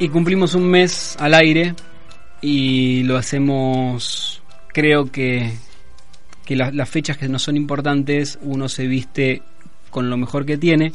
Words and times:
Y 0.00 0.08
cumplimos 0.08 0.54
un 0.54 0.64
mes 0.68 1.14
al 1.20 1.34
aire 1.34 1.74
y 2.40 3.02
lo 3.02 3.16
hacemos, 3.18 4.42
creo 4.72 5.04
que, 5.12 5.52
que 6.46 6.56
la- 6.56 6.70
las 6.70 6.88
fechas 6.88 7.18
que 7.18 7.28
no 7.28 7.38
son 7.38 7.56
importantes, 7.56 8.38
uno 8.40 8.68
se 8.68 8.86
viste 8.86 9.42
con 9.90 10.08
lo 10.08 10.16
mejor 10.16 10.46
que 10.46 10.56
tiene. 10.56 10.92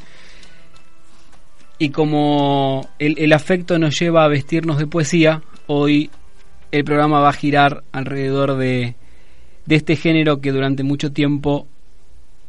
Y 1.78 1.90
como 1.90 2.90
el, 2.98 3.20
el 3.20 3.32
afecto 3.34 3.78
nos 3.78 4.00
lleva 4.00 4.24
a 4.24 4.28
vestirnos 4.28 4.80
de 4.80 4.88
poesía, 4.88 5.44
hoy 5.68 6.10
el 6.72 6.84
programa 6.84 7.20
va 7.20 7.30
a 7.30 7.34
girar 7.34 7.84
alrededor 7.92 8.58
de, 8.58 8.96
de 9.68 9.76
este 9.76 9.96
género 9.98 10.42
que 10.42 10.52
durante 10.52 10.82
mucho 10.84 11.12
tiempo 11.12 11.68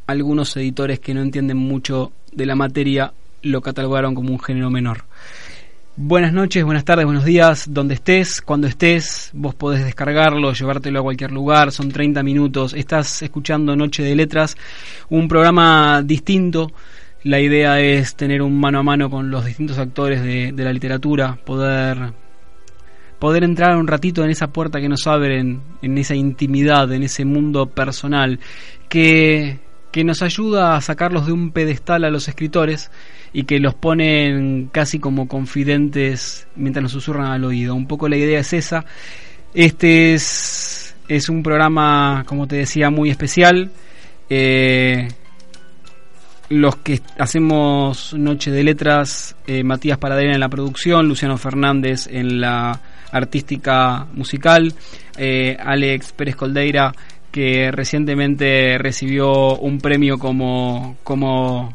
algunos 0.07 0.57
editores 0.57 1.01
que 1.01 1.13
no 1.13 1.21
entienden 1.21 1.59
mucho 1.59 2.13
de 2.33 2.47
la 2.47 2.55
materia 2.55 3.13
lo 3.43 3.61
catalogaron 3.61 4.15
como 4.15 4.31
un 4.31 4.41
género 4.41 4.71
menor. 4.71 5.05
Buenas 5.99 6.35
noches, 6.35 6.63
buenas 6.63 6.85
tardes, 6.85 7.07
buenos 7.07 7.25
días, 7.25 7.73
donde 7.73 7.95
estés, 7.95 8.43
cuando 8.43 8.67
estés, 8.67 9.31
vos 9.33 9.55
podés 9.55 9.83
descargarlo, 9.83 10.53
llevártelo 10.53 11.01
a 11.01 11.03
cualquier 11.03 11.33
lugar, 11.33 11.73
son 11.73 11.91
30 11.91 12.23
minutos, 12.23 12.75
estás 12.75 13.23
escuchando 13.23 13.75
Noche 13.75 14.03
de 14.03 14.15
Letras, 14.15 14.59
un 15.09 15.27
programa 15.27 16.03
distinto, 16.03 16.71
la 17.23 17.41
idea 17.41 17.81
es 17.81 18.15
tener 18.15 18.43
un 18.43 18.61
mano 18.61 18.81
a 18.81 18.83
mano 18.83 19.09
con 19.09 19.31
los 19.31 19.47
distintos 19.47 19.79
actores 19.79 20.23
de, 20.23 20.53
la 20.63 20.71
literatura, 20.71 21.39
poder, 21.43 22.13
poder 23.19 23.45
entrar 23.45 23.75
un 23.79 23.87
ratito 23.87 24.23
en 24.23 24.29
esa 24.29 24.49
puerta 24.49 24.83
que 24.83 24.91
nos 24.91 25.07
abren, 25.07 25.63
en 25.81 25.97
esa 25.97 26.15
intimidad, 26.15 26.93
en 26.93 27.05
ese 27.05 27.25
mundo 27.25 27.71
personal, 27.71 28.39
que, 28.91 29.61
que 29.97 30.05
nos 30.05 30.21
ayuda 30.21 30.77
a 30.77 30.83
sacarlos 30.83 31.25
de 31.25 31.33
un 31.33 31.53
pedestal 31.53 32.05
a 32.05 32.11
los 32.11 32.29
escritores 32.29 32.91
y 33.33 33.45
que 33.45 33.59
los 33.59 33.73
ponen 33.73 34.69
casi 34.71 34.99
como 34.99 35.27
confidentes 35.27 36.47
mientras 36.55 36.83
nos 36.83 36.93
susurran 36.93 37.33
al 37.33 37.45
oído. 37.45 37.75
Un 37.75 37.87
poco 37.87 38.07
la 38.07 38.19
idea 38.19 38.41
es 38.41 38.53
esa. 38.53 38.85
Este 39.55 40.13
es, 40.13 40.95
es 41.09 41.31
un 41.31 41.43
programa, 41.43 42.25
como 42.27 42.47
te 42.47 42.57
decía, 42.57 42.91
muy 42.91 43.09
especial. 43.09 43.71
Eh, 44.29 45.09
los 46.51 46.77
que 46.77 47.01
hacemos 47.19 48.13
Noche 48.13 48.51
de 48.51 48.65
Letras, 48.65 49.35
eh, 49.47 49.65
Matías 49.65 49.97
Paradena 49.97 50.35
en 50.35 50.41
la 50.41 50.51
producción, 50.51 51.09
Luciano 51.09 51.39
Fernández 51.39 52.07
en 52.07 52.39
la 52.39 52.83
artística 53.13 54.07
musical, 54.13 54.75
eh, 55.17 55.57
Alex 55.59 56.13
Pérez 56.13 56.37
Coldeira, 56.37 56.93
que 57.37 57.71
recientemente 57.71 58.79
recibió 58.79 59.59
un 59.59 59.79
premio 59.79 60.19
como, 60.19 60.97
como, 61.05 61.71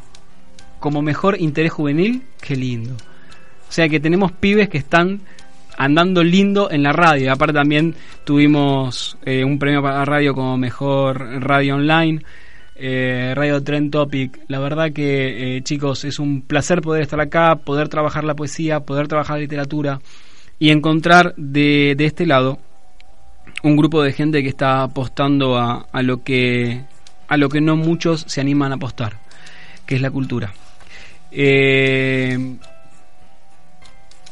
como 0.80 1.04
mejor 1.04 1.40
interés 1.40 1.72
juvenil. 1.72 2.24
Qué 2.42 2.56
lindo. 2.56 2.96
O 2.96 3.72
sea 3.72 3.88
que 3.88 4.00
tenemos 4.00 4.32
pibes 4.32 4.70
que 4.70 4.80
están 4.80 5.22
andando 5.78 6.24
lindo 6.24 6.72
en 6.72 6.82
la 6.82 6.94
radio. 6.94 7.32
Aparte 7.32 7.54
también 7.54 7.94
tuvimos 8.24 9.20
eh, 9.24 9.44
un 9.44 9.60
premio 9.60 9.84
para 9.84 10.04
radio 10.04 10.34
como 10.34 10.58
mejor 10.58 11.20
radio 11.44 11.76
online. 11.76 12.24
Eh, 12.76 13.34
Radio 13.36 13.62
Trend 13.62 13.92
Topic. 13.92 14.40
La 14.48 14.58
verdad 14.58 14.92
que, 14.92 15.58
eh, 15.58 15.62
chicos, 15.62 16.06
es 16.06 16.18
un 16.18 16.42
placer 16.42 16.82
poder 16.82 17.04
estar 17.04 17.22
acá, 17.22 17.58
poder 17.58 17.88
trabajar 17.88 18.24
la 18.24 18.34
poesía, 18.34 18.80
poder 18.80 19.08
trabajar 19.08 19.36
la 19.36 19.42
literatura 19.42 20.02
y 20.58 20.72
encontrar 20.72 21.36
de, 21.38 21.94
de 21.96 22.06
este 22.06 22.26
lado 22.26 22.58
un 23.64 23.76
grupo 23.78 24.02
de 24.04 24.14
gente 24.14 24.42
que 24.44 24.50
está 24.50 24.84
apostando 24.84 25.58
a, 25.58 25.88
a 25.92 26.02
lo 26.02 26.24
que 26.24 26.84
a 27.28 27.38
lo 27.38 27.48
que 27.50 27.62
no 27.62 27.76
muchos 27.78 28.26
se 28.28 28.42
animan 28.42 28.72
a 28.72 28.76
apostar, 28.76 29.18
que 29.86 29.96
es 29.96 30.02
la 30.02 30.12
cultura. 30.12 30.54
Eh, 31.32 32.58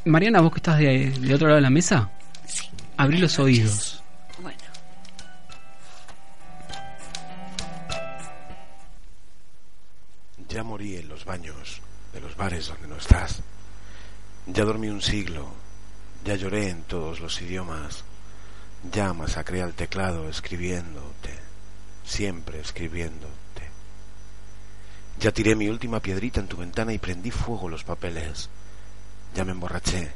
Mariana, 0.05 0.41
vos 0.41 0.51
que 0.51 0.57
estás 0.57 0.79
de, 0.79 1.11
de 1.11 1.33
otro 1.33 1.47
lado 1.47 1.55
de 1.57 1.61
la 1.61 1.69
mesa, 1.69 2.09
Sí. 2.45 2.67
abrí 2.97 3.17
los 3.19 3.39
oídos. 3.39 4.03
Bueno. 4.41 4.57
Ya 10.49 10.63
morí 10.63 10.95
en 10.95 11.07
los 11.09 11.25
baños 11.25 11.81
de 12.13 12.21
los 12.21 12.35
bares 12.35 12.67
donde 12.67 12.87
no 12.87 12.95
estás. 12.95 13.41
Ya 14.47 14.63
dormí 14.65 14.87
un 14.87 15.01
siglo. 15.01 15.47
Ya 16.25 16.35
lloré 16.35 16.69
en 16.69 16.81
todos 16.83 17.19
los 17.19 17.41
idiomas. 17.41 18.03
Ya 18.83 19.13
masacré 19.13 19.61
al 19.61 19.73
teclado 19.73 20.29
escribiéndote. 20.29 21.37
Siempre 22.05 22.61
escribiéndote. 22.61 23.35
Ya 25.19 25.33
tiré 25.33 25.55
mi 25.55 25.67
última 25.67 25.99
piedrita 25.99 26.39
en 26.39 26.47
tu 26.47 26.57
ventana 26.57 26.93
y 26.93 26.97
prendí 26.97 27.29
fuego 27.29 27.67
los 27.67 27.83
papeles. 27.83 28.49
Ya 29.35 29.43
me 29.43 29.51
emborraché. 29.51 30.11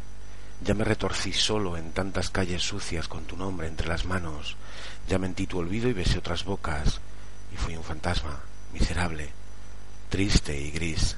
Ya 0.63 0.73
me 0.73 0.85
retorcí 0.85 1.34
solo 1.34 1.75
en 1.75 1.91
tantas 1.91 2.29
calles 2.29 2.63
sucias 2.63 3.09
con 3.09 3.25
tu 3.25 3.35
nombre 3.35 3.68
entre 3.68 3.90
las 3.90 4.06
manos. 4.06 4.56
Ya 5.09 5.19
mentí 5.19 5.46
tu 5.46 5.57
olvido 5.59 5.90
y 5.90 5.94
besé 5.94 6.19
otras 6.19 6.46
bocas. 6.46 7.02
Y 7.53 7.57
fui 7.57 7.75
un 7.75 7.84
fantasma, 7.84 8.40
miserable, 8.72 9.29
triste 10.09 10.57
y 10.57 10.72
gris. 10.72 11.18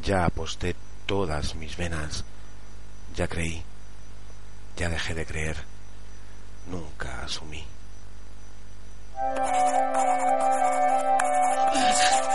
Ya 0.00 0.24
aposté 0.24 0.76
todas 1.06 1.56
mis 1.56 1.76
venas. 1.76 2.24
Ya 3.16 3.26
creí. 3.26 3.64
Ya 4.76 4.88
dejé 4.88 5.14
de 5.14 5.26
creer. 5.26 5.77
Nunca 6.70 7.22
asumí. 7.24 7.64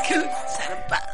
Qué 0.07 0.16
zarpado. 0.49 1.13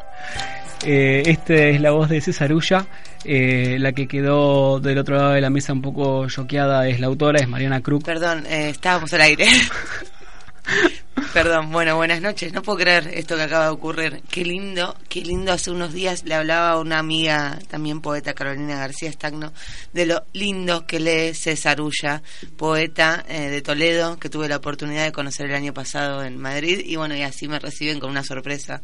Eh, 0.86 1.24
esta 1.26 1.54
es 1.54 1.82
la 1.82 1.92
voz 1.92 2.10
de 2.10 2.22
César 2.22 2.54
Ulla. 2.54 2.86
Eh, 3.26 3.78
la 3.80 3.92
que 3.92 4.08
quedó 4.08 4.80
del 4.80 4.98
otro 4.98 5.18
lado 5.18 5.32
de 5.32 5.42
la 5.42 5.50
mesa 5.50 5.74
un 5.74 5.82
poco 5.82 6.28
choqueada 6.30 6.88
es 6.88 7.00
la 7.00 7.08
autora, 7.08 7.40
es 7.40 7.48
Mariana 7.48 7.82
Krug. 7.82 8.04
Perdón, 8.04 8.46
eh, 8.46 8.70
estábamos 8.70 9.14
al 9.14 9.22
aire. 9.22 9.46
Perdón, 11.34 11.72
bueno, 11.72 11.96
buenas 11.96 12.22
noches. 12.22 12.54
No 12.54 12.64
puedo 12.64 12.80
creer 12.80 13.12
esto 13.14 13.36
que 13.36 13.44
acaba 13.44 13.66
de 13.66 13.72
ocurrir. 13.72 14.24
Qué 14.32 14.44
lindo, 14.44 14.96
qué 15.08 15.22
lindo. 15.22 15.52
Hace 15.52 15.70
unos 15.70 15.94
días 15.94 16.24
le 16.24 16.34
hablaba 16.34 16.72
a 16.72 16.80
una 16.80 16.98
amiga, 16.98 17.60
también 17.70 18.02
poeta, 18.02 18.34
Carolina 18.34 18.80
García 18.80 19.10
Estagno, 19.10 19.54
de 19.94 20.08
lo 20.08 20.24
lindo 20.34 20.88
que 20.88 21.00
lee 21.00 21.36
César 21.36 21.82
Ulla, 21.82 22.24
poeta 22.58 23.24
eh, 23.28 23.50
de 23.50 23.62
Toledo, 23.62 24.18
que 24.18 24.30
tuve 24.30 24.50
la 24.50 24.58
oportunidad 24.58 25.04
de 25.04 25.12
conocer 25.12 25.46
el 25.46 25.56
año 25.56 25.74
pasado 25.74 26.24
en 26.24 26.38
Madrid. 26.38 26.82
Y 26.84 26.96
bueno, 26.96 27.16
y 27.16 27.22
así 27.22 27.48
me 27.48 27.60
reciben 27.60 28.00
con 28.00 28.10
una 28.10 28.24
sorpresa. 28.24 28.82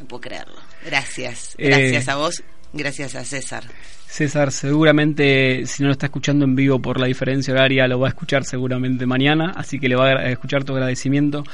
No 0.00 0.06
puedo 0.06 0.22
creerlo. 0.22 0.60
Gracias. 0.84 1.54
Eh, 1.58 1.68
Gracias 1.68 2.08
a 2.08 2.16
vos. 2.16 2.42
Gracias 2.72 3.14
a 3.14 3.24
César. 3.24 3.64
César 4.12 4.52
seguramente, 4.52 5.64
si 5.64 5.82
no 5.82 5.86
lo 5.86 5.92
está 5.92 6.04
escuchando 6.04 6.44
en 6.44 6.54
vivo 6.54 6.82
por 6.82 7.00
la 7.00 7.06
diferencia 7.06 7.54
horaria, 7.54 7.88
lo 7.88 7.98
va 7.98 8.08
a 8.08 8.10
escuchar 8.10 8.44
seguramente 8.44 9.06
mañana, 9.06 9.54
así 9.56 9.80
que 9.80 9.88
le 9.88 9.96
va 9.96 10.08
a 10.08 10.28
escuchar 10.28 10.64
tu 10.64 10.74
agradecimiento. 10.74 11.44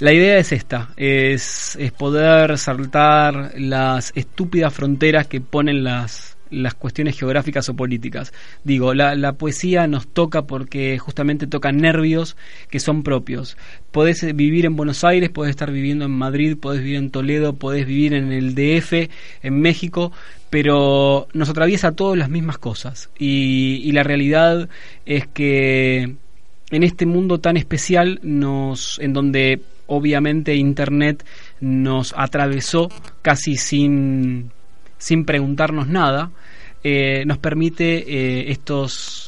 La 0.00 0.12
idea 0.12 0.36
es 0.36 0.50
esta, 0.50 0.88
es, 0.96 1.76
es 1.78 1.92
poder 1.92 2.58
saltar 2.58 3.52
las 3.56 4.10
estúpidas 4.16 4.74
fronteras 4.74 5.28
que 5.28 5.40
ponen 5.40 5.84
las, 5.84 6.36
las 6.50 6.74
cuestiones 6.74 7.16
geográficas 7.16 7.68
o 7.68 7.74
políticas. 7.74 8.32
Digo, 8.64 8.94
la, 8.94 9.14
la, 9.14 9.34
poesía 9.34 9.86
nos 9.86 10.08
toca 10.08 10.42
porque 10.42 10.98
justamente 10.98 11.46
toca 11.46 11.70
nervios 11.70 12.36
que 12.68 12.80
son 12.80 13.04
propios. 13.04 13.56
Podés 13.92 14.34
vivir 14.34 14.66
en 14.66 14.74
Buenos 14.74 15.04
Aires, 15.04 15.30
podés 15.30 15.50
estar 15.50 15.70
viviendo 15.70 16.06
en 16.06 16.10
Madrid, 16.10 16.56
podés 16.56 16.82
vivir 16.82 16.96
en 16.96 17.10
Toledo, 17.10 17.54
podés 17.54 17.86
vivir 17.86 18.14
en 18.14 18.32
el 18.32 18.56
DF, 18.56 19.08
en 19.42 19.60
México, 19.60 20.12
pero 20.50 21.28
nos 21.32 21.48
atraviesa 21.48 21.92
todas 21.92 22.18
las 22.18 22.30
mismas 22.30 22.58
cosas. 22.58 23.10
Y, 23.18 23.80
y 23.84 23.92
la 23.92 24.02
realidad 24.02 24.68
es 25.06 25.26
que 25.26 26.14
en 26.70 26.82
este 26.82 27.06
mundo 27.06 27.40
tan 27.40 27.56
especial 27.56 28.20
nos 28.22 28.98
en 29.00 29.12
donde 29.12 29.62
obviamente 29.86 30.54
internet 30.54 31.24
nos 31.60 32.14
atravesó 32.16 32.88
casi 33.22 33.56
sin 33.56 34.50
sin 34.98 35.24
preguntarnos 35.24 35.88
nada 35.88 36.30
eh, 36.84 37.24
nos 37.26 37.38
permite 37.38 38.04
eh, 38.06 38.50
estos 38.52 39.27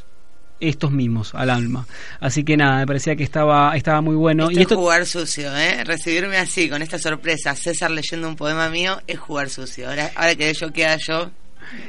estos 0.61 0.93
mimos 0.93 1.35
al 1.35 1.51
alma. 1.51 1.87
Así 2.21 2.45
que 2.45 2.57
nada, 2.57 2.79
me 2.79 2.87
parecía 2.87 3.17
que 3.17 3.25
estaba 3.25 3.77
estaba 3.77 4.01
muy 4.01 4.17
bueno. 4.17 4.51
y 4.51 4.61
esto... 4.61 4.75
es 4.75 4.81
jugar 4.81 5.07
sucio, 5.07 5.57
¿eh? 5.57 5.85
Recibirme 5.85 6.37
así, 6.37 6.69
con 6.69 6.83
esta 6.83 6.99
sorpresa, 6.99 7.55
César 7.55 7.91
leyendo 7.91 8.29
un 8.29 8.37
poema 8.37 8.69
mío, 8.69 9.01
es 9.07 9.19
jugar 9.19 9.49
sucio. 9.49 9.89
Ahora, 9.89 10.11
ahora 10.15 10.35
que 10.35 10.53
yo 10.53 10.73
queda 10.73 10.97
yo, 10.97 11.31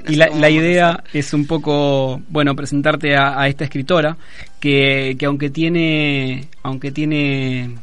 y 0.07 0.15
la, 0.15 0.27
la 0.27 0.49
idea 0.49 1.03
es 1.13 1.33
un 1.33 1.47
poco, 1.47 2.21
bueno, 2.29 2.55
presentarte 2.55 3.15
a, 3.15 3.47
esta 3.47 3.63
escritora 3.63 4.17
que, 4.59 5.15
que, 5.17 5.25
aunque 5.25 5.49
tiene, 5.49 6.47
aunque 6.63 6.91
tiene, 6.91 7.75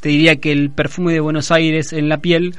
te 0.00 0.08
diría 0.08 0.36
que 0.36 0.52
el 0.52 0.70
perfume 0.70 1.12
de 1.12 1.20
Buenos 1.20 1.50
Aires 1.50 1.92
en 1.92 2.08
la 2.08 2.18
piel 2.18 2.54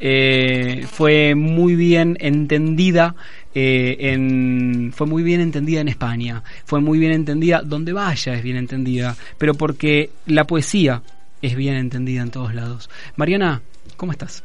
eh, 0.00 0.86
fue 0.90 1.34
muy 1.34 1.74
bien 1.74 2.16
entendida 2.20 3.14
eh, 3.60 4.12
en, 4.12 4.92
fue 4.94 5.08
muy 5.08 5.24
bien 5.24 5.40
entendida 5.40 5.80
en 5.80 5.88
España, 5.88 6.44
fue 6.64 6.80
muy 6.80 6.96
bien 7.00 7.10
entendida 7.10 7.60
donde 7.60 7.92
vaya 7.92 8.34
es 8.34 8.42
bien 8.44 8.56
entendida, 8.56 9.16
pero 9.36 9.54
porque 9.54 10.10
la 10.26 10.44
poesía 10.44 11.02
es 11.42 11.56
bien 11.56 11.74
entendida 11.74 12.22
en 12.22 12.30
todos 12.30 12.54
lados. 12.54 12.88
Mariana, 13.16 13.60
¿cómo 13.96 14.12
estás? 14.12 14.44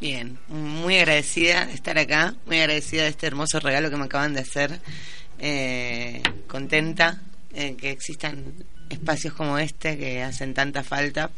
Bien, 0.00 0.38
muy 0.48 0.96
agradecida 0.96 1.66
de 1.66 1.74
estar 1.74 1.98
acá, 1.98 2.34
muy 2.46 2.60
agradecida 2.60 3.02
de 3.02 3.10
este 3.10 3.26
hermoso 3.26 3.60
regalo 3.60 3.90
que 3.90 3.96
me 3.98 4.04
acaban 4.04 4.32
de 4.32 4.40
hacer. 4.40 4.80
Eh, 5.38 6.22
contenta 6.46 7.20
eh, 7.52 7.76
que 7.78 7.90
existan 7.90 8.42
espacios 8.88 9.34
como 9.34 9.58
este 9.58 9.98
que 9.98 10.22
hacen 10.22 10.54
tanta 10.54 10.82
falta 10.82 11.30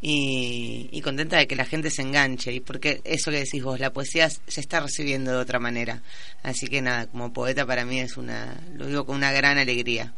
y, 0.00 1.00
contenta 1.02 1.36
de 1.38 1.46
que 1.46 1.56
la 1.56 1.64
gente 1.64 1.90
se 1.90 2.02
enganche 2.02 2.52
y 2.52 2.60
porque 2.60 3.00
eso 3.04 3.30
que 3.30 3.38
decís 3.38 3.62
vos, 3.62 3.78
la 3.78 3.92
poesía 3.92 4.28
se 4.28 4.60
está 4.60 4.80
recibiendo 4.80 5.30
de 5.30 5.38
otra 5.38 5.58
manera. 5.58 6.02
Así 6.42 6.66
que 6.66 6.82
nada, 6.82 7.06
como 7.06 7.32
poeta 7.32 7.64
para 7.64 7.84
mí 7.84 8.00
es 8.00 8.16
una, 8.16 8.56
lo 8.74 8.86
digo 8.86 9.06
con 9.06 9.16
una 9.16 9.32
gran 9.32 9.58
alegría. 9.58 10.12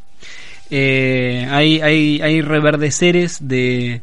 Eh, 0.70 1.46
hay, 1.50 1.80
hay, 1.80 2.20
hay 2.22 2.40
reverdeceres 2.40 3.38
de 3.40 4.02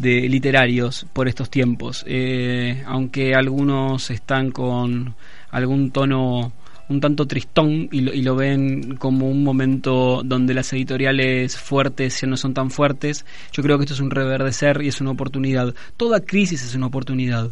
de 0.00 0.28
literarios 0.28 1.06
por 1.12 1.28
estos 1.28 1.50
tiempos, 1.50 2.04
eh, 2.06 2.82
aunque 2.86 3.34
algunos 3.34 4.10
están 4.10 4.50
con 4.50 5.14
algún 5.50 5.90
tono 5.90 6.52
un 6.90 7.00
tanto 7.00 7.26
tristón 7.26 7.88
y 7.90 8.00
lo, 8.02 8.12
y 8.12 8.22
lo, 8.22 8.36
ven 8.36 8.96
como 8.96 9.30
un 9.30 9.42
momento 9.42 10.22
donde 10.24 10.54
las 10.54 10.72
editoriales 10.72 11.56
fuertes 11.56 12.20
ya 12.20 12.28
no 12.28 12.36
son 12.36 12.52
tan 12.52 12.70
fuertes. 12.70 13.24
Yo 13.52 13.62
creo 13.62 13.78
que 13.78 13.84
esto 13.84 13.94
es 13.94 14.00
un 14.00 14.10
reverdecer 14.10 14.82
y 14.82 14.88
es 14.88 15.00
una 15.00 15.12
oportunidad. 15.12 15.74
Toda 15.96 16.20
crisis 16.20 16.62
es 16.62 16.74
una 16.74 16.86
oportunidad. 16.86 17.50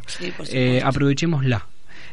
eh, 0.52 0.82
aprovechémosla. 0.84 1.66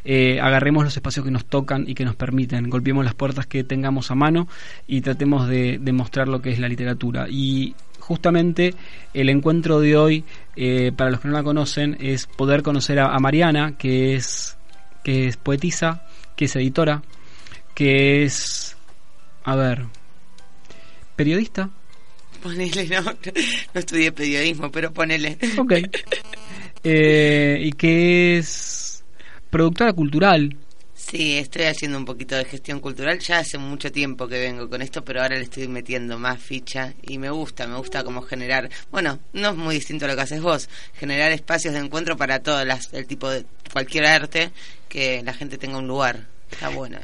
Eh, 0.08 0.38
agarremos 0.40 0.84
los 0.84 0.96
espacios 0.96 1.24
que 1.24 1.32
nos 1.32 1.46
tocan 1.46 1.84
y 1.88 1.94
que 1.94 2.04
nos 2.04 2.14
permiten, 2.14 2.70
golpeemos 2.70 3.04
las 3.04 3.14
puertas 3.14 3.46
que 3.46 3.64
tengamos 3.64 4.12
a 4.12 4.14
mano 4.14 4.46
y 4.86 5.00
tratemos 5.00 5.48
de, 5.48 5.78
de 5.80 5.92
mostrar 5.92 6.28
lo 6.28 6.40
que 6.40 6.50
es 6.50 6.60
la 6.60 6.68
literatura. 6.68 7.26
Y 7.28 7.74
justamente 8.06 8.74
el 9.14 9.28
encuentro 9.28 9.80
de 9.80 9.96
hoy, 9.96 10.24
eh, 10.54 10.92
para 10.96 11.10
los 11.10 11.20
que 11.20 11.28
no 11.28 11.34
la 11.34 11.42
conocen, 11.42 11.96
es 12.00 12.26
poder 12.26 12.62
conocer 12.62 13.00
a, 13.00 13.18
Mariana, 13.18 13.76
que 13.76 14.14
es, 14.14 14.56
que 15.02 15.26
es 15.26 15.36
poetisa, 15.36 16.04
que 16.36 16.44
es 16.44 16.54
editora, 16.54 17.02
que 17.76 18.24
es, 18.24 18.74
a 19.44 19.54
ver, 19.54 19.84
periodista. 21.14 21.68
Ponele, 22.42 22.88
no, 22.88 23.02
no 23.02 23.80
estudié 23.80 24.12
periodismo, 24.12 24.72
pero 24.72 24.92
ponele. 24.92 25.36
Ok. 25.58 25.72
Eh, 26.88 27.58
y 27.62 27.72
que 27.72 28.38
es 28.38 29.04
productora 29.50 29.92
cultural, 29.92 30.56
Sí, 31.08 31.38
estoy 31.38 31.62
haciendo 31.66 31.98
un 31.98 32.04
poquito 32.04 32.34
de 32.34 32.44
gestión 32.44 32.80
cultural. 32.80 33.20
Ya 33.20 33.38
hace 33.38 33.58
mucho 33.58 33.92
tiempo 33.92 34.26
que 34.26 34.40
vengo 34.40 34.68
con 34.68 34.82
esto, 34.82 35.04
pero 35.04 35.22
ahora 35.22 35.36
le 35.36 35.42
estoy 35.42 35.68
metiendo 35.68 36.18
más 36.18 36.40
ficha 36.40 36.94
y 37.02 37.18
me 37.18 37.30
gusta, 37.30 37.68
me 37.68 37.76
gusta 37.76 38.02
como 38.02 38.22
generar, 38.22 38.68
bueno, 38.90 39.20
no 39.32 39.50
es 39.50 39.56
muy 39.56 39.76
distinto 39.76 40.06
a 40.06 40.08
lo 40.08 40.16
que 40.16 40.22
haces 40.22 40.40
vos, 40.40 40.68
generar 40.94 41.30
espacios 41.30 41.74
de 41.74 41.80
encuentro 41.80 42.16
para 42.16 42.40
todo 42.40 42.64
las, 42.64 42.92
el 42.92 43.06
tipo 43.06 43.30
de 43.30 43.46
cualquier 43.72 44.06
arte 44.06 44.50
que 44.88 45.22
la 45.22 45.32
gente 45.32 45.58
tenga 45.58 45.78
un 45.78 45.86
lugar. 45.86 46.26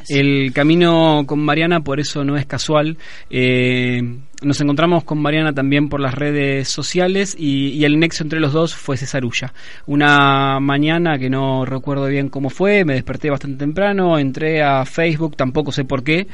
El 0.09 0.53
camino 0.53 1.25
con 1.27 1.41
Mariana 1.41 1.81
por 1.81 2.01
eso 2.01 2.25
no 2.25 2.37
es 2.37 2.47
casual. 2.47 2.97
Eh, 3.31 4.01
nos 4.43 4.61
encontramos 4.61 5.05
con 5.05 5.21
Mariana 5.21 5.53
también 5.53 5.89
por 5.89 6.01
las 6.01 6.15
redes 6.15 6.69
sociales 6.69 7.37
y, 7.39 7.85
el 7.85 7.99
nexo 7.99 8.25
entre 8.25 8.41
los 8.41 8.53
dos 8.53 8.75
fue 8.75 8.97
Cesarulla. 8.97 9.53
Una 9.87 10.59
mañana 10.61 11.19
que 11.19 11.31
no 11.31 11.65
recuerdo 11.65 12.07
bien 12.07 12.29
cómo 12.29 12.51
fue, 12.51 12.85
me 12.85 12.95
desperté 12.95 13.31
bastante 13.31 13.59
temprano, 13.59 14.19
entré 14.19 14.63
a 14.63 14.85
Facebook, 14.85 15.37
tampoco 15.37 15.71
sé 15.71 15.85
por 15.85 16.03
qué, 16.03 16.27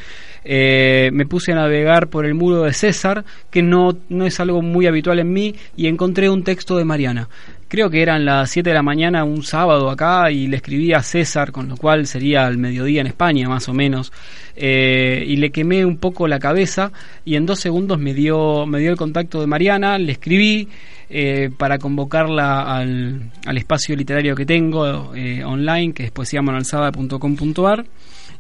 eh, 0.44 1.10
me 1.12 1.26
puse 1.26 1.52
a 1.52 1.56
navegar 1.56 2.08
por 2.08 2.24
el 2.24 2.34
muro 2.34 2.62
de 2.62 2.72
César, 2.72 3.24
que 3.50 3.62
no, 3.62 3.98
no 4.08 4.24
es 4.24 4.40
algo 4.40 4.62
muy 4.62 4.86
habitual 4.86 5.18
en 5.18 5.32
mí, 5.32 5.54
y 5.76 5.86
encontré 5.86 6.30
un 6.30 6.44
texto 6.44 6.76
de 6.76 6.84
Mariana 6.84 7.28
creo 7.68 7.90
que 7.90 8.02
eran 8.02 8.24
las 8.24 8.50
7 8.50 8.70
de 8.70 8.74
la 8.74 8.82
mañana 8.82 9.24
un 9.24 9.42
sábado 9.42 9.90
acá 9.90 10.30
y 10.30 10.46
le 10.48 10.56
escribí 10.56 10.92
a 10.92 11.02
César, 11.02 11.52
con 11.52 11.68
lo 11.68 11.76
cual 11.76 12.06
sería 12.06 12.46
el 12.48 12.58
mediodía 12.58 13.02
en 13.02 13.06
España 13.06 13.48
más 13.48 13.68
o 13.68 13.74
menos, 13.74 14.12
eh, 14.56 15.22
y 15.26 15.36
le 15.36 15.50
quemé 15.50 15.84
un 15.84 15.98
poco 15.98 16.26
la 16.26 16.38
cabeza 16.38 16.90
y 17.24 17.36
en 17.36 17.46
dos 17.46 17.60
segundos 17.60 17.98
me 17.98 18.14
dio, 18.14 18.66
me 18.66 18.80
dio 18.80 18.90
el 18.90 18.96
contacto 18.96 19.40
de 19.40 19.46
Mariana, 19.46 19.98
le 19.98 20.12
escribí 20.12 20.68
eh, 21.10 21.50
para 21.56 21.78
convocarla 21.78 22.76
al, 22.76 23.30
al, 23.46 23.56
espacio 23.56 23.94
literario 23.96 24.34
que 24.34 24.44
tengo 24.44 25.14
eh, 25.14 25.44
online, 25.44 25.92
que 25.92 26.04
es 26.04 26.10
poesiamonalzada.com.ar 26.10 27.84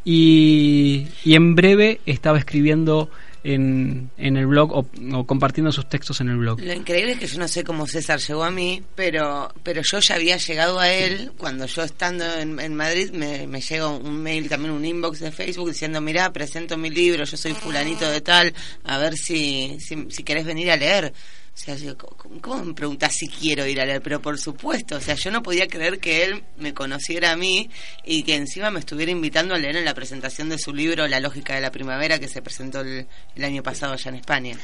y, 0.04 1.06
y 1.24 1.34
en 1.34 1.54
breve 1.54 2.00
estaba 2.06 2.38
escribiendo 2.38 3.10
en, 3.54 4.10
en 4.18 4.36
el 4.36 4.46
blog 4.46 4.72
o, 4.72 5.26
compartiendo 5.26 5.72
sus 5.72 5.88
textos 5.88 6.20
en 6.20 6.28
el 6.28 6.36
blog. 6.36 6.60
Lo 6.60 6.72
increíble 6.72 7.12
es 7.12 7.18
que 7.18 7.26
yo 7.26 7.38
no 7.38 7.48
sé 7.48 7.64
cómo 7.64 7.86
César 7.86 8.20
llegó 8.20 8.44
a 8.44 8.50
mí, 8.50 8.82
pero, 8.94 9.52
pero 9.62 9.82
yo 9.82 10.00
ya 10.00 10.16
había 10.16 10.36
llegado 10.36 10.78
a 10.78 10.90
él 10.90 11.32
cuando 11.38 11.66
yo 11.66 11.82
estando 11.82 12.24
en, 12.34 12.74
Madrid 12.74 13.10
me, 13.12 13.46
me 13.46 13.60
llega 13.60 13.88
un 13.88 14.22
mail, 14.22 14.48
también 14.48 14.72
un 14.72 14.84
inbox 14.84 15.20
de 15.20 15.32
Facebook 15.32 15.68
diciendo, 15.68 16.00
mira, 16.00 16.32
presento 16.32 16.76
mi 16.76 16.90
libro, 16.90 17.24
yo 17.24 17.36
soy 17.36 17.54
fulanito 17.54 18.08
de 18.10 18.20
tal, 18.20 18.52
a 18.84 18.98
ver 18.98 19.14
si, 19.14 19.78
si, 19.80 20.10
si 20.10 20.22
querés 20.22 20.44
venir 20.44 20.70
a 20.70 20.76
leer. 20.76 21.12
O 21.58 21.60
sea, 21.60 21.76
¿cómo 22.40 22.64
me 22.64 22.72
preguntas 22.72 23.12
si 23.12 23.26
quiero 23.26 23.66
ir 23.66 23.80
a 23.80 23.84
leer? 23.84 24.00
Pero 24.00 24.22
por 24.22 24.38
supuesto, 24.38 24.94
o 24.96 25.00
sea, 25.00 25.16
yo 25.16 25.32
no 25.32 25.42
podía 25.42 25.66
creer 25.66 25.98
que 25.98 26.22
él 26.24 26.44
me 26.56 26.72
conociera 26.72 27.32
a 27.32 27.36
mí 27.36 27.68
y 28.04 28.22
que 28.22 28.36
encima 28.36 28.70
me 28.70 28.78
estuviera 28.78 29.10
invitando 29.10 29.56
a 29.56 29.58
leer 29.58 29.74
en 29.74 29.84
la 29.84 29.92
presentación 29.92 30.48
de 30.50 30.58
su 30.58 30.72
libro 30.72 31.08
La 31.08 31.18
lógica 31.18 31.56
de 31.56 31.60
la 31.60 31.72
primavera 31.72 32.20
que 32.20 32.28
se 32.28 32.42
presentó 32.42 32.82
el, 32.82 33.08
año 33.42 33.64
pasado 33.64 33.94
allá 33.94 34.08
en 34.08 34.14
España. 34.14 34.56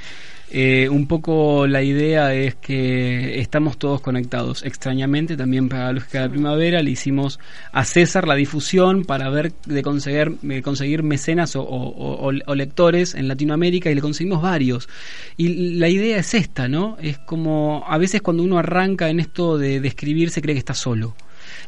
Eh, 0.50 0.88
un 0.88 1.06
poco 1.08 1.66
la 1.66 1.82
idea 1.82 2.32
es 2.34 2.54
que 2.54 3.40
estamos 3.40 3.78
todos 3.78 4.00
conectados. 4.00 4.62
Extrañamente, 4.64 5.36
también 5.36 5.68
para 5.68 5.86
la 5.86 5.92
lógica 5.94 6.20
de 6.20 6.26
la 6.26 6.30
primavera 6.30 6.82
le 6.82 6.90
hicimos 6.90 7.40
a 7.72 7.84
César 7.84 8.28
la 8.28 8.34
difusión 8.34 9.04
para 9.04 9.30
ver 9.30 9.52
de 9.66 9.82
conseguir, 9.82 10.38
conseguir 10.62 11.02
mecenas 11.02 11.54
o 11.56 12.54
lectores 12.54 13.14
en 13.14 13.28
Latinoamérica 13.28 13.90
y 13.90 13.94
le 13.94 14.00
conseguimos 14.00 14.42
varios. 14.42 14.88
Y 15.36 15.76
la 15.78 15.88
idea 15.88 16.18
es 16.18 16.34
esta, 16.34 16.68
¿no? 16.68 16.96
Es 17.00 17.18
como 17.18 17.84
a 17.86 17.98
veces 17.98 18.22
cuando 18.22 18.42
uno 18.42 18.58
arranca 18.58 19.08
en 19.08 19.20
esto 19.20 19.58
de, 19.58 19.76
escribir 19.76 20.30
se 20.30 20.42
cree 20.42 20.54
que 20.54 20.60
está 20.60 20.74
solo. 20.74 21.14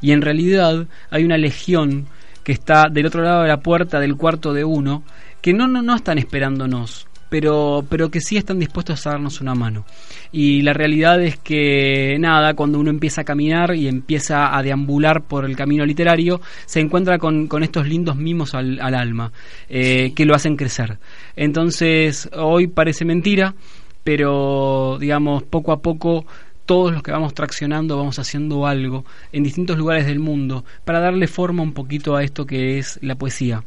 Y 0.01 0.13
en 0.13 0.23
realidad 0.23 0.87
hay 1.11 1.25
una 1.25 1.39
legión 1.39 2.07
que 2.45 2.53
está 2.53 2.89
del 2.91 3.07
otro 3.07 3.23
lado 3.23 3.43
de 3.43 3.49
la 3.49 3.61
puerta 3.61 3.99
del 3.99 4.17
cuarto 4.17 4.53
de 4.53 4.65
uno, 4.65 5.03
que 5.41 5.53
no, 5.53 5.67
no, 5.67 5.83
no 5.83 5.97
están 5.97 6.19
esperándonos, 6.19 7.07
pero, 7.37 7.85
pero 7.87 8.11
que 8.11 8.23
sí 8.23 8.39
están 8.39 8.59
dispuestos 8.59 9.07
a 9.07 9.11
darnos 9.11 9.43
una 9.43 9.55
mano. 9.55 9.85
Y 10.33 10.63
la 10.63 10.73
realidad 10.73 11.23
es 11.23 11.37
que, 11.37 12.17
nada, 12.19 12.55
cuando 12.55 12.81
uno 12.81 12.89
empieza 12.89 13.21
a 13.21 13.25
caminar 13.25 13.75
y 13.75 13.89
empieza 13.89 14.57
a 14.57 14.63
deambular 14.63 15.21
por 15.21 15.45
el 15.45 15.55
camino 15.55 15.85
literario, 15.85 16.41
se 16.65 16.81
encuentra 16.81 17.19
con, 17.19 17.47
con 17.47 17.63
estos 17.63 17.87
lindos 17.87 18.17
mimos 18.17 18.55
al, 18.55 18.81
alma, 18.81 19.33
eh, 19.69 20.15
que 20.17 20.25
lo 20.25 20.35
hacen 20.35 20.57
crecer. 20.57 20.97
Entonces, 21.37 22.27
hoy 22.33 22.69
parece 22.69 23.05
mentira, 23.05 23.55
pero 24.03 24.97
digamos, 24.99 25.43
poco 25.43 25.73
a 25.73 25.83
poco 25.83 26.25
todos 26.65 26.91
los 26.91 27.03
que 27.03 27.13
vamos 27.13 27.35
traccionando 27.35 27.99
vamos 27.99 28.19
haciendo 28.19 28.67
algo 28.67 29.05
en 29.31 29.43
distintos 29.43 29.77
lugares 29.77 30.07
del 30.07 30.21
mundo 30.21 30.65
para 30.87 31.01
darle 31.01 31.27
forma 31.27 31.63
un 31.63 31.75
poquito 31.75 32.17
a 32.17 32.25
esto 32.25 32.47
que 32.47 32.79
es 32.79 32.99
la 33.03 33.15
poesía. 33.15 33.63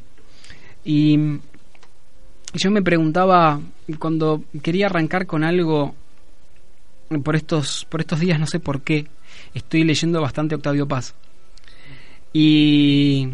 Y 0.84 1.20
yo 2.54 2.72
me 2.72 2.82
preguntaba, 2.82 3.62
cuando 4.00 4.44
quería 4.62 4.88
arrancar 4.88 5.26
con 5.26 5.44
algo, 5.44 5.96
por 7.24 7.36
estos, 7.36 7.86
por 7.90 8.02
estos 8.02 8.20
días, 8.20 8.40
no 8.40 8.48
sé 8.48 8.60
por 8.60 8.82
qué, 8.82 9.08
estoy 9.54 9.84
leyendo 9.84 10.22
bastante 10.22 10.56
Octavio 10.56 10.88
Paz. 10.88 11.16
Y, 12.34 13.28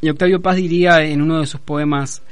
y 0.00 0.08
Octavio 0.08 0.40
Paz 0.40 0.56
diría 0.56 1.02
en 1.02 1.22
uno 1.22 1.40
de 1.40 1.46
sus 1.46 1.60
poemas, 1.60 2.22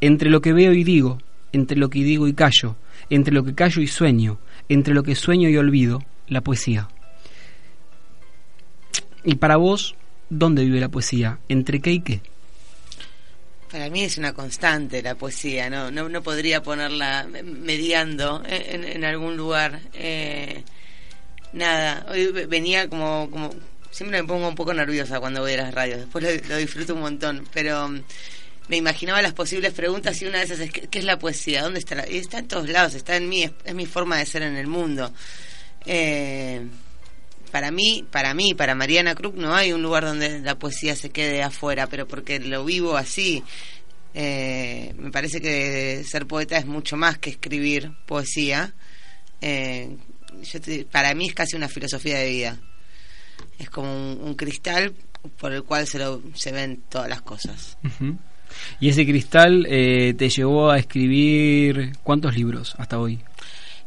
entre 0.00 0.30
lo 0.30 0.40
que 0.40 0.52
veo 0.52 0.72
y 0.72 0.84
digo, 0.84 1.18
entre 1.52 1.78
lo 1.78 1.88
que 1.88 2.02
digo 2.02 2.26
y 2.26 2.34
callo, 2.34 2.76
entre 3.10 3.32
lo 3.32 3.44
que 3.44 3.54
callo 3.54 3.82
y 3.82 3.86
sueño, 3.86 4.38
entre 4.68 4.94
lo 4.94 5.02
que 5.02 5.14
sueño 5.14 5.48
y 5.48 5.56
olvido, 5.56 6.02
la 6.28 6.40
poesía. 6.40 6.88
Y 9.24 9.36
para 9.36 9.56
vos, 9.56 9.94
¿dónde 10.28 10.64
vive 10.64 10.80
la 10.80 10.88
poesía? 10.88 11.38
¿Entre 11.48 11.80
qué 11.80 11.92
y 11.92 12.00
qué? 12.00 12.20
Para 13.72 13.88
mí 13.88 14.02
es 14.02 14.18
una 14.18 14.34
constante 14.34 15.02
la 15.02 15.14
poesía, 15.14 15.70
no, 15.70 15.90
no, 15.90 16.22
podría 16.22 16.62
ponerla 16.62 17.26
mediando 17.42 18.42
en, 18.46 18.84
en 18.84 19.02
algún 19.02 19.34
lugar. 19.34 19.80
Eh, 19.94 20.62
nada, 21.54 22.04
hoy 22.10 22.26
venía 22.46 22.86
como, 22.90 23.30
como, 23.30 23.50
siempre 23.90 24.20
me 24.20 24.28
pongo 24.28 24.46
un 24.46 24.54
poco 24.54 24.74
nerviosa 24.74 25.20
cuando 25.20 25.40
voy 25.40 25.54
a 25.54 25.56
las 25.56 25.74
radios, 25.74 26.00
después 26.00 26.22
lo, 26.46 26.56
disfruto 26.58 26.94
un 26.94 27.00
montón, 27.00 27.48
pero 27.54 27.88
mm, 27.88 28.02
me 28.68 28.76
imaginaba 28.76 29.22
las 29.22 29.32
posibles 29.32 29.72
preguntas 29.72 30.20
y 30.20 30.26
una 30.26 30.40
de 30.40 30.44
esas 30.44 30.60
es, 30.60 30.70
¿qué, 30.70 30.88
qué 30.88 30.98
es 30.98 31.06
la 31.06 31.18
poesía? 31.18 31.62
¿Dónde 31.62 31.78
está? 31.78 31.94
La? 31.94 32.06
Y 32.06 32.18
está 32.18 32.40
en 32.40 32.48
todos 32.48 32.68
lados, 32.68 32.92
está 32.92 33.16
en 33.16 33.26
mí, 33.30 33.44
es, 33.44 33.52
es 33.64 33.74
mi 33.74 33.86
forma 33.86 34.18
de 34.18 34.26
ser 34.26 34.42
en 34.42 34.56
el 34.56 34.66
mundo. 34.66 35.10
Eh, 35.86 36.60
para 37.52 37.70
mí, 37.70 38.04
para 38.10 38.32
mí, 38.32 38.54
para 38.54 38.74
Mariana 38.74 39.14
Krug 39.14 39.36
no 39.36 39.54
hay 39.54 39.72
un 39.72 39.82
lugar 39.82 40.06
donde 40.06 40.40
la 40.40 40.58
poesía 40.58 40.96
se 40.96 41.10
quede 41.10 41.42
afuera, 41.42 41.86
pero 41.86 42.08
porque 42.08 42.40
lo 42.40 42.64
vivo 42.64 42.96
así. 42.96 43.44
Eh, 44.14 44.94
me 44.98 45.10
parece 45.10 45.40
que 45.40 46.02
ser 46.02 46.26
poeta 46.26 46.56
es 46.56 46.64
mucho 46.64 46.96
más 46.96 47.18
que 47.18 47.28
escribir 47.28 47.92
poesía. 48.06 48.72
Eh, 49.42 49.96
yo 50.42 50.60
para 50.90 51.14
mí 51.14 51.26
es 51.26 51.34
casi 51.34 51.54
una 51.54 51.68
filosofía 51.68 52.18
de 52.18 52.30
vida. 52.30 52.58
Es 53.58 53.68
como 53.68 54.14
un, 54.14 54.34
cristal 54.34 54.94
por 55.38 55.52
el 55.52 55.62
cual 55.62 55.86
se, 55.86 55.98
lo, 55.98 56.22
se 56.34 56.52
ven 56.52 56.82
todas 56.88 57.08
las 57.08 57.20
cosas. 57.20 57.76
Y 58.80 58.88
ese 58.88 59.04
cristal 59.04 59.66
eh, 59.68 60.14
te 60.14 60.30
llevó 60.30 60.70
a 60.70 60.78
escribir 60.78 61.92
cuántos 62.02 62.34
libros 62.34 62.74
hasta 62.78 62.98
hoy. 62.98 63.20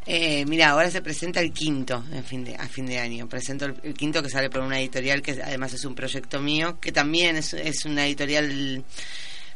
Eh, 0.08 0.46
mira, 0.46 0.70
ahora 0.70 0.92
se 0.92 1.02
presenta 1.02 1.40
el 1.40 1.52
quinto 1.52 2.04
en 2.12 2.24
fin 2.24 2.44
de, 2.44 2.56
a 2.56 2.68
fin 2.68 2.86
de 2.86 3.00
año. 3.00 3.28
Presento 3.28 3.66
el, 3.66 3.94
quinto 3.96 4.22
que 4.22 4.30
sale 4.30 4.50
por 4.50 4.62
una 4.62 4.80
editorial 4.80 5.22
que 5.22 5.32
además 5.32 5.74
es 5.74 5.84
un 5.84 5.96
proyecto 5.96 6.40
mío, 6.40 6.80
que 6.80 6.92
también 6.92 7.38
es, 7.38 7.54
una 7.86 8.06
editorial 8.06 8.84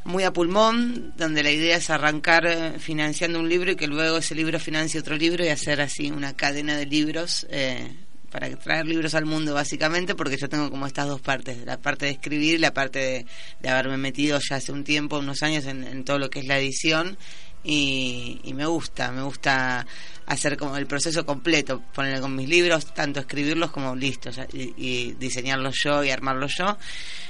muy 0.05 0.23
a 0.23 0.33
pulmón, 0.33 1.13
donde 1.17 1.43
la 1.43 1.51
idea 1.51 1.77
es 1.77 1.89
arrancar 1.91 2.47
eh, 2.47 2.79
financiando 2.79 3.39
un 3.39 3.47
libro 3.47 3.71
y 3.71 3.75
que 3.75 3.85
luego 3.85 4.17
ese 4.17 4.33
libro 4.33 4.59
financie 4.59 4.99
otro 4.99 5.15
libro 5.15 5.45
y 5.45 5.49
hacer 5.49 5.81
así 5.81 6.09
una 6.09 6.35
cadena 6.35 6.75
de 6.75 6.87
libros 6.87 7.45
eh, 7.51 7.87
para 8.31 8.49
traer 8.55 8.87
libros 8.87 9.13
al 9.13 9.25
mundo 9.25 9.53
básicamente, 9.53 10.15
porque 10.15 10.37
yo 10.37 10.49
tengo 10.49 10.71
como 10.71 10.87
estas 10.87 11.07
dos 11.07 11.21
partes, 11.21 11.63
la 11.63 11.77
parte 11.77 12.05
de 12.05 12.13
escribir 12.13 12.55
y 12.55 12.59
la 12.59 12.73
parte 12.73 13.27
de, 13.61 13.69
haberme 13.69 13.97
metido 13.97 14.39
ya 14.39 14.55
hace 14.55 14.71
un 14.71 14.83
tiempo, 14.83 15.19
unos 15.19 15.43
años, 15.43 15.65
en 15.65 16.03
todo 16.05 16.17
lo 16.17 16.29
que 16.31 16.39
es 16.39 16.47
la 16.47 16.57
edición 16.57 17.17
y, 17.63 18.39
y 18.43 18.53
me 18.53 18.65
gusta, 18.65 19.11
me 19.11 19.21
gusta 19.21 19.85
hacer 20.25 20.57
como 20.57 20.77
el 20.77 20.85
proceso 20.85 21.25
completo, 21.25 21.81
ponerle 21.93 22.21
con 22.21 22.35
mis 22.35 22.47
libros, 22.47 22.93
tanto 22.93 23.19
escribirlos 23.19 23.71
como 23.71 23.95
listos 23.95 24.39
y 24.53 25.13
diseñarlos 25.13 25.75
yo 25.83 26.03
y 26.03 26.11
armarlos 26.11 26.55
yo. 26.57 26.77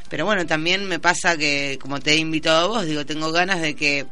Pero 0.09 0.25
bueno, 0.25 0.45
también 0.45 0.86
me 0.86 1.00
pasa 1.00 1.38
que, 1.38 1.77
como 1.81 2.00
te 2.00 2.12
he 2.12 2.17
invitado 2.17 2.65
a 2.65 2.67
vos, 2.67 2.86
digo, 2.86 3.05
tengo 3.05 3.31
ganas 3.31 3.62
de 3.62 3.75
que 3.75 4.05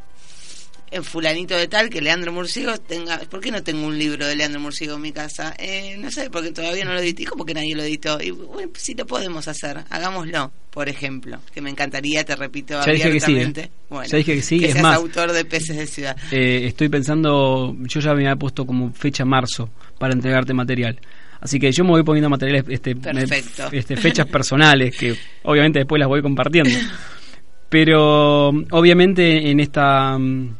el 0.90 1.02
fulanito 1.04 1.56
de 1.56 1.68
tal, 1.68 1.90
que 1.90 2.00
Leandro 2.00 2.32
Murciego 2.32 2.76
tenga... 2.78 3.18
¿Por 3.18 3.40
qué 3.40 3.50
no 3.50 3.62
tengo 3.62 3.86
un 3.86 3.98
libro 3.98 4.26
de 4.26 4.36
Leandro 4.36 4.60
Murciego 4.60 4.96
en 4.96 5.02
mi 5.02 5.12
casa? 5.12 5.54
Eh, 5.58 5.96
no 5.98 6.10
sé, 6.10 6.30
porque 6.30 6.50
todavía 6.52 6.84
no 6.84 6.92
lo 6.94 7.00
edité, 7.00 7.24
como 7.24 7.44
que 7.44 7.54
nadie 7.54 7.74
lo 7.76 7.82
editó. 7.82 8.20
Y 8.20 8.30
bueno, 8.30 8.70
sí 8.74 8.94
lo 8.94 9.06
podemos 9.06 9.48
hacer, 9.48 9.78
hagámoslo, 9.90 10.50
por 10.70 10.88
ejemplo, 10.88 11.38
que 11.52 11.60
me 11.60 11.70
encantaría, 11.70 12.24
te 12.24 12.36
repito, 12.36 12.80
Ya 12.84 12.92
dije 12.92 13.12
que 13.12 13.20
sí, 13.20 13.32
¿eh? 13.32 13.34
abiertamente. 13.34 13.70
Bueno, 13.88 14.08
Ya 14.08 14.16
dije 14.18 14.34
que 14.36 14.42
sí, 14.42 14.64
es 14.64 14.72
seas 14.72 14.82
más. 14.82 14.96
autor 14.96 15.32
de 15.32 15.44
Peces 15.44 15.76
de 15.76 15.86
Ciudad. 15.86 16.16
Eh, 16.30 16.62
estoy 16.66 16.88
pensando, 16.88 17.76
yo 17.80 18.00
ya 18.00 18.14
me 18.14 18.22
había 18.26 18.36
puesto 18.36 18.64
como 18.66 18.92
fecha 18.92 19.24
marzo 19.24 19.70
para 19.98 20.12
entregarte 20.14 20.54
material. 20.54 20.98
Así 21.40 21.60
que 21.60 21.70
yo 21.70 21.84
me 21.84 21.90
voy 21.90 22.02
poniendo 22.02 22.28
materiales, 22.28 22.64
este, 22.68 22.96
Perfecto. 22.96 23.68
este, 23.70 23.96
fechas 23.96 24.26
personales 24.26 24.96
que 24.96 25.14
obviamente 25.44 25.78
después 25.78 26.00
las 26.00 26.08
voy 26.08 26.20
compartiendo. 26.22 26.70
Pero 27.68 28.48
obviamente 28.48 29.50
en 29.50 29.60
esta, 29.60 30.16
mm, 30.18 30.56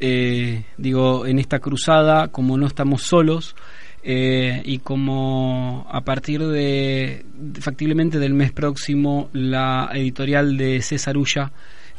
eh, 0.00 0.64
digo, 0.76 1.26
en 1.26 1.38
esta 1.38 1.58
cruzada, 1.58 2.28
como 2.28 2.56
no 2.56 2.66
estamos 2.66 3.02
solos 3.02 3.54
eh, 4.02 4.62
y 4.64 4.78
como 4.78 5.86
a 5.90 6.00
partir 6.02 6.46
de 6.46 7.24
factiblemente 7.60 8.18
del 8.18 8.34
mes 8.34 8.52
próximo 8.52 9.28
la 9.32 9.90
editorial 9.94 10.56
de 10.56 10.80
César 10.82 11.16
Ulla 11.16 11.50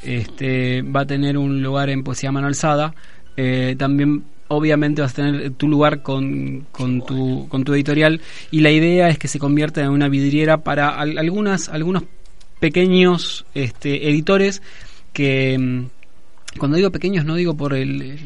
este, 0.01 0.81
va 0.81 1.01
a 1.01 1.05
tener 1.05 1.37
un 1.37 1.61
lugar 1.61 1.89
en 1.89 2.03
Poesía 2.03 2.31
Mano 2.31 2.47
Alzada, 2.47 2.95
eh, 3.35 3.75
también 3.77 4.23
obviamente 4.47 5.01
vas 5.01 5.11
a 5.11 5.15
tener 5.15 5.51
tu 5.51 5.67
lugar 5.67 6.01
con, 6.01 6.65
con, 6.71 7.05
tu, 7.05 7.47
con 7.49 7.63
tu 7.63 7.73
editorial. 7.73 8.19
Y 8.49 8.61
la 8.61 8.71
idea 8.71 9.09
es 9.09 9.19
que 9.19 9.27
se 9.27 9.37
convierta 9.37 9.81
en 9.81 9.89
una 9.89 10.07
vidriera 10.09 10.57
para 10.63 10.89
al- 10.89 11.17
algunas, 11.19 11.69
algunos 11.69 12.03
pequeños 12.59 13.45
este, 13.53 14.09
editores 14.09 14.61
que 15.13 15.57
mm, 15.57 15.85
cuando 16.57 16.77
digo 16.77 16.91
pequeños 16.91 17.25
no 17.25 17.35
digo 17.35 17.55
por 17.55 17.73
el, 17.73 18.19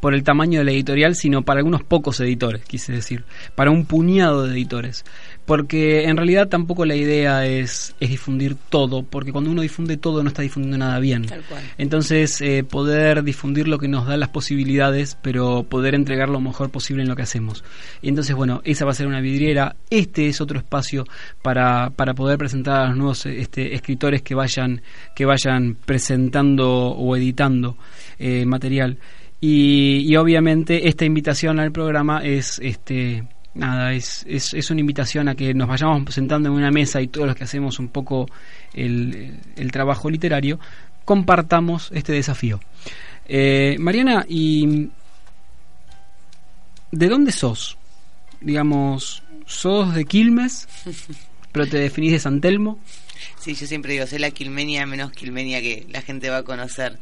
por 0.00 0.14
el 0.14 0.22
tamaño 0.22 0.58
de 0.58 0.64
la 0.64 0.72
editorial, 0.72 1.14
sino 1.14 1.42
para 1.42 1.60
algunos 1.60 1.82
pocos 1.82 2.20
editores, 2.20 2.64
quise 2.64 2.92
decir, 2.92 3.24
para 3.54 3.70
un 3.70 3.86
puñado 3.86 4.46
de 4.46 4.52
editores. 4.52 5.04
Porque 5.46 6.04
en 6.04 6.16
realidad 6.16 6.48
tampoco 6.48 6.86
la 6.86 6.96
idea 6.96 7.46
es, 7.46 7.94
es 8.00 8.08
difundir 8.08 8.56
todo, 8.70 9.02
porque 9.02 9.30
cuando 9.30 9.50
uno 9.50 9.60
difunde 9.60 9.98
todo 9.98 10.22
no 10.22 10.28
está 10.28 10.40
difundiendo 10.40 10.78
nada 10.78 10.98
bien. 11.00 11.26
Tal 11.26 11.42
cual. 11.42 11.62
Entonces, 11.76 12.40
eh, 12.40 12.64
poder 12.64 13.22
difundir 13.22 13.68
lo 13.68 13.78
que 13.78 13.86
nos 13.86 14.06
da 14.06 14.16
las 14.16 14.30
posibilidades, 14.30 15.18
pero 15.20 15.64
poder 15.64 15.94
entregar 15.94 16.30
lo 16.30 16.40
mejor 16.40 16.70
posible 16.70 17.02
en 17.02 17.10
lo 17.10 17.16
que 17.16 17.22
hacemos. 17.22 17.62
Y 18.00 18.08
entonces, 18.08 18.34
bueno, 18.34 18.62
esa 18.64 18.86
va 18.86 18.92
a 18.92 18.94
ser 18.94 19.06
una 19.06 19.20
vidriera. 19.20 19.76
Este 19.90 20.28
es 20.28 20.40
otro 20.40 20.58
espacio 20.58 21.04
para, 21.42 21.90
para 21.90 22.14
poder 22.14 22.38
presentar 22.38 22.80
a 22.80 22.86
los 22.88 22.96
nuevos 22.96 23.26
este, 23.26 23.74
escritores 23.74 24.22
que 24.22 24.34
vayan, 24.34 24.80
que 25.14 25.26
vayan 25.26 25.76
presentando 25.84 26.70
o 26.70 27.16
editando 27.16 27.76
eh, 28.18 28.46
material. 28.46 28.98
Y, 29.40 30.10
y 30.10 30.16
obviamente 30.16 30.88
esta 30.88 31.04
invitación 31.04 31.60
al 31.60 31.70
programa 31.70 32.24
es 32.24 32.58
este 32.62 33.24
nada, 33.54 33.92
es, 33.92 34.24
es, 34.28 34.54
es 34.54 34.70
una 34.70 34.80
invitación 34.80 35.28
a 35.28 35.34
que 35.34 35.54
nos 35.54 35.68
vayamos 35.68 36.12
sentando 36.12 36.48
en 36.48 36.54
una 36.54 36.70
mesa 36.70 37.00
y 37.00 37.08
todos 37.08 37.26
los 37.26 37.36
que 37.36 37.44
hacemos 37.44 37.78
un 37.78 37.88
poco 37.88 38.26
el, 38.72 39.38
el 39.56 39.72
trabajo 39.72 40.10
literario, 40.10 40.58
compartamos 41.04 41.90
este 41.92 42.12
desafío. 42.12 42.60
Eh, 43.26 43.76
Mariana, 43.78 44.24
¿y 44.28 44.90
de 46.90 47.08
dónde 47.08 47.32
sos? 47.32 47.76
Digamos, 48.40 49.22
¿sos 49.46 49.94
de 49.94 50.04
Quilmes? 50.04 50.68
¿Pero 51.52 51.66
te 51.66 51.78
definís 51.78 52.12
de 52.12 52.18
San 52.18 52.40
Telmo? 52.40 52.78
Sí, 53.38 53.54
yo 53.54 53.66
siempre 53.66 53.92
digo, 53.92 54.06
soy 54.06 54.18
la 54.18 54.30
quilmenia 54.30 54.86
menos 54.86 55.12
quilmenia 55.12 55.60
que 55.60 55.86
la 55.90 56.02
gente 56.02 56.30
va 56.30 56.38
a 56.38 56.42
conocer. 56.42 56.98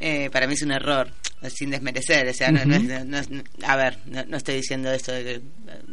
Eh, 0.00 0.28
para 0.30 0.46
mí 0.46 0.54
es 0.54 0.62
un 0.62 0.72
error, 0.72 1.08
sin 1.54 1.70
desmerecer, 1.70 2.26
o 2.28 2.32
sea, 2.32 2.50
no, 2.50 2.64
no 2.64 2.74
es- 2.76 3.04
no 3.06 3.18
es- 3.18 3.28
a 3.62 3.76
ver, 3.76 3.98
no, 4.06 4.24
no 4.24 4.36
estoy 4.36 4.56
diciendo 4.56 4.90
esto 4.92 5.12
de 5.12 5.24
que 5.24 5.30
eh, 5.34 5.42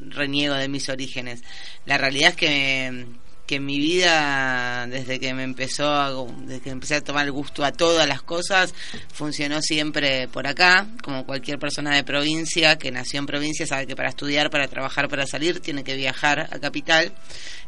reniego 0.10 0.55
de 0.55 0.67
mis 0.70 0.88
orígenes. 0.89 1.41
La 1.86 1.98
realidad 1.98 2.29
es 2.31 2.36
que, 2.36 3.05
que 3.51 3.60
mi 3.60 3.79
vida, 3.79 4.88
desde 4.88 5.20
que 5.20 5.34
me 5.34 5.43
empezó, 5.43 6.25
desde 6.46 6.62
que 6.62 6.70
empecé 6.70 6.96
a 6.96 7.01
tomar 7.01 7.29
gusto 7.31 7.65
a 7.65 7.74
todas 7.74 8.08
las 8.08 8.22
cosas, 8.22 8.74
funcionó 9.12 9.62
siempre 9.62 10.29
por 10.29 10.48
acá, 10.48 10.88
como 11.03 11.25
cualquier 11.25 11.60
persona 11.60 11.93
de 11.93 12.05
provincia 12.05 12.77
que 12.77 12.91
nació 12.91 13.20
en 13.20 13.25
provincia 13.25 13.67
sabe 13.67 13.88
que 13.88 13.96
para 13.98 14.08
estudiar, 14.08 14.50
para 14.50 14.70
trabajar, 14.70 15.10
para 15.10 15.27
salir, 15.27 15.60
tiene 15.60 15.84
que 15.84 15.98
viajar 15.98 16.48
a 16.50 16.60
capital. 16.60 17.12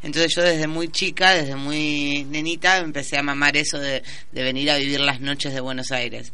Entonces 0.02 0.32
yo 0.34 0.42
desde 0.42 0.68
muy 0.68 0.88
chica, 0.88 1.32
desde 1.32 1.58
muy 1.58 2.24
nenita, 2.30 2.78
empecé 2.78 3.18
a 3.18 3.22
mamar 3.22 3.58
eso 3.58 3.78
de, 3.78 4.04
de 4.32 4.42
venir 4.42 4.72
a 4.72 4.78
vivir 4.78 5.02
las 5.02 5.20
noches 5.20 5.54
de 5.54 5.60
Buenos 5.60 5.92
Aires. 5.92 6.32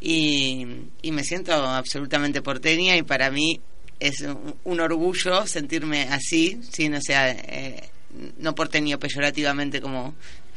Y, 0.00 0.64
me 1.10 1.24
siento 1.24 1.52
absolutamente 1.54 2.40
porteña 2.40 2.96
y 2.96 3.02
para 3.02 3.32
mí 3.32 3.60
es 3.98 4.20
un, 4.20 4.54
un 4.62 4.78
orgullo 4.78 5.44
sentirme 5.44 6.02
así, 6.02 6.60
sin, 6.70 6.94
o 6.94 7.00
sea, 7.00 7.32
eh, 7.32 7.90
no 8.38 8.54
porteño 8.54 8.98
peyorativamente 8.98 9.80
como 9.80 10.14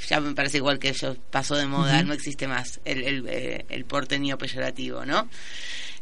ya 0.07 0.19
me 0.19 0.33
parece 0.33 0.57
igual 0.57 0.79
que 0.79 0.89
eso 0.89 1.15
pasó 1.31 1.55
de 1.55 1.65
moda, 1.65 2.03
no 2.03 2.13
existe 2.13 2.47
más 2.47 2.79
el, 2.83 3.03
el, 3.03 3.25
eh, 3.27 3.65
el 3.69 3.85
porteño 3.85 4.37
peyorativo, 4.37 5.05
¿no? 5.05 5.29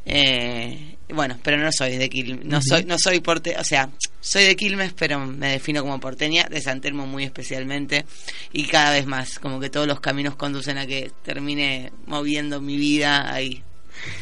Eh, 0.05 0.97
bueno, 1.09 1.39
pero 1.43 1.57
no 1.57 1.71
soy 1.71 1.97
de 1.97 2.09
Quilmes, 2.09 2.45
no 2.45 2.61
soy, 2.61 2.83
no 2.83 2.97
soy 2.99 3.21
porte, 3.21 3.55
o 3.57 3.63
sea, 3.63 3.89
soy 4.19 4.43
de 4.43 4.55
Quilmes, 4.55 4.93
pero 4.93 5.19
me 5.19 5.51
defino 5.51 5.81
como 5.81 5.99
porteña, 5.99 6.43
de 6.49 6.59
San 6.59 6.81
Telmo 6.81 7.07
muy 7.07 7.23
especialmente, 7.23 8.05
y 8.51 8.65
cada 8.65 8.91
vez 8.91 9.05
más, 9.05 9.39
como 9.39 9.59
que 9.59 9.69
todos 9.69 9.87
los 9.87 10.01
caminos 10.01 10.35
conducen 10.35 10.77
a 10.77 10.85
que 10.85 11.11
termine 11.23 11.93
moviendo 12.05 12.59
mi 12.59 12.77
vida 12.77 13.31
ahí. 13.33 13.63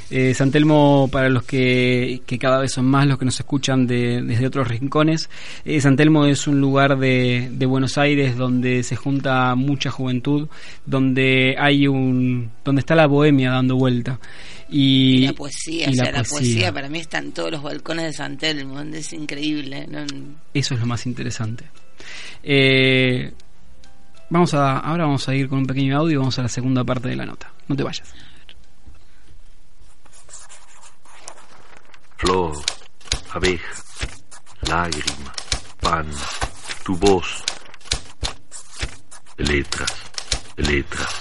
Eh, 0.09 0.33
San 0.33 0.51
Telmo, 0.51 1.09
para 1.11 1.29
los 1.29 1.43
que, 1.43 2.21
que, 2.25 2.37
cada 2.37 2.59
vez 2.59 2.73
son 2.73 2.85
más 2.85 3.07
los 3.07 3.17
que 3.17 3.25
nos 3.25 3.39
escuchan 3.39 3.87
de, 3.87 4.21
desde 4.21 4.47
otros 4.47 4.67
rincones, 4.67 5.29
eh, 5.65 5.79
San 5.81 5.95
Telmo 5.95 6.25
es 6.25 6.47
un 6.47 6.59
lugar 6.59 6.97
de, 6.97 7.49
de, 7.51 7.65
Buenos 7.65 7.97
Aires 7.97 8.35
donde 8.35 8.83
se 8.83 8.95
junta 8.95 9.55
mucha 9.55 9.89
juventud, 9.89 10.47
donde 10.85 11.55
hay 11.57 11.87
un, 11.87 12.51
donde 12.63 12.79
está 12.81 12.95
la 12.95 13.07
bohemia 13.07 13.51
dando 13.51 13.75
vuelta. 13.75 14.19
Y, 14.69 15.23
y 15.23 15.27
la 15.27 15.33
poesía, 15.33 15.89
y 15.89 15.91
o 15.91 15.95
sea, 15.95 16.05
la, 16.05 16.23
poesía. 16.23 16.37
poesía. 16.37 16.73
para 16.73 16.89
mí 16.89 16.99
está 16.99 17.17
en 17.17 17.31
todos 17.31 17.51
los 17.51 17.61
balcones 17.61 18.05
de 18.05 18.13
San 18.13 18.37
Telmo, 18.37 18.79
es 18.81 19.13
increíble. 19.13 19.85
¿no? 19.87 20.05
Eso 20.53 20.73
es 20.73 20.79
lo 20.79 20.85
más 20.85 21.05
interesante. 21.05 21.65
Eh, 22.43 23.31
vamos 24.29 24.53
a, 24.53 24.79
ahora 24.79 25.05
vamos 25.05 25.27
a 25.27 25.35
ir 25.35 25.47
con 25.47 25.59
un 25.59 25.65
pequeño 25.65 25.97
audio 25.97 26.13
y 26.13 26.17
vamos 26.17 26.39
a 26.39 26.43
la 26.43 26.49
segunda 26.49 26.83
parte 26.83 27.09
de 27.09 27.15
la 27.15 27.25
nota. 27.25 27.51
No 27.67 27.75
te 27.75 27.83
vayas. 27.83 28.13
Flor, 32.21 32.55
abeja, 33.33 33.73
lágrima, 34.69 35.33
pan, 35.81 36.07
tu 36.83 36.95
voz, 36.95 37.43
letras, 39.37 39.91
letras, 40.57 41.13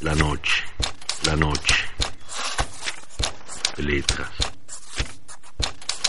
la 0.00 0.14
noche, 0.14 0.64
la 1.24 1.34
noche, 1.34 1.74
letras, 3.78 4.30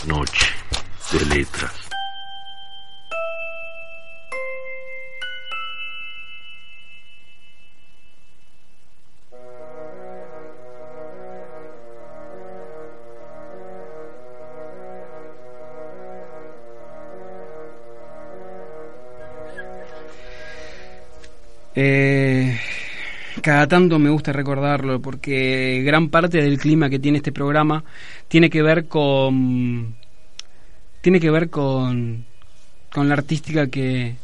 noche 0.06 0.46
de 1.10 1.24
letras. 1.26 1.79
Eh, 21.82 22.60
cada 23.40 23.66
tanto 23.66 23.98
me 23.98 24.10
gusta 24.10 24.34
recordarlo 24.34 25.00
porque 25.00 25.80
gran 25.82 26.10
parte 26.10 26.42
del 26.42 26.58
clima 26.58 26.90
que 26.90 26.98
tiene 26.98 27.16
este 27.16 27.32
programa 27.32 27.82
tiene 28.28 28.50
que 28.50 28.60
ver 28.60 28.86
con 28.86 29.94
tiene 31.00 31.18
que 31.18 31.30
ver 31.30 31.48
con 31.48 32.26
con 32.92 33.08
la 33.08 33.14
artística 33.14 33.68
que 33.68 34.16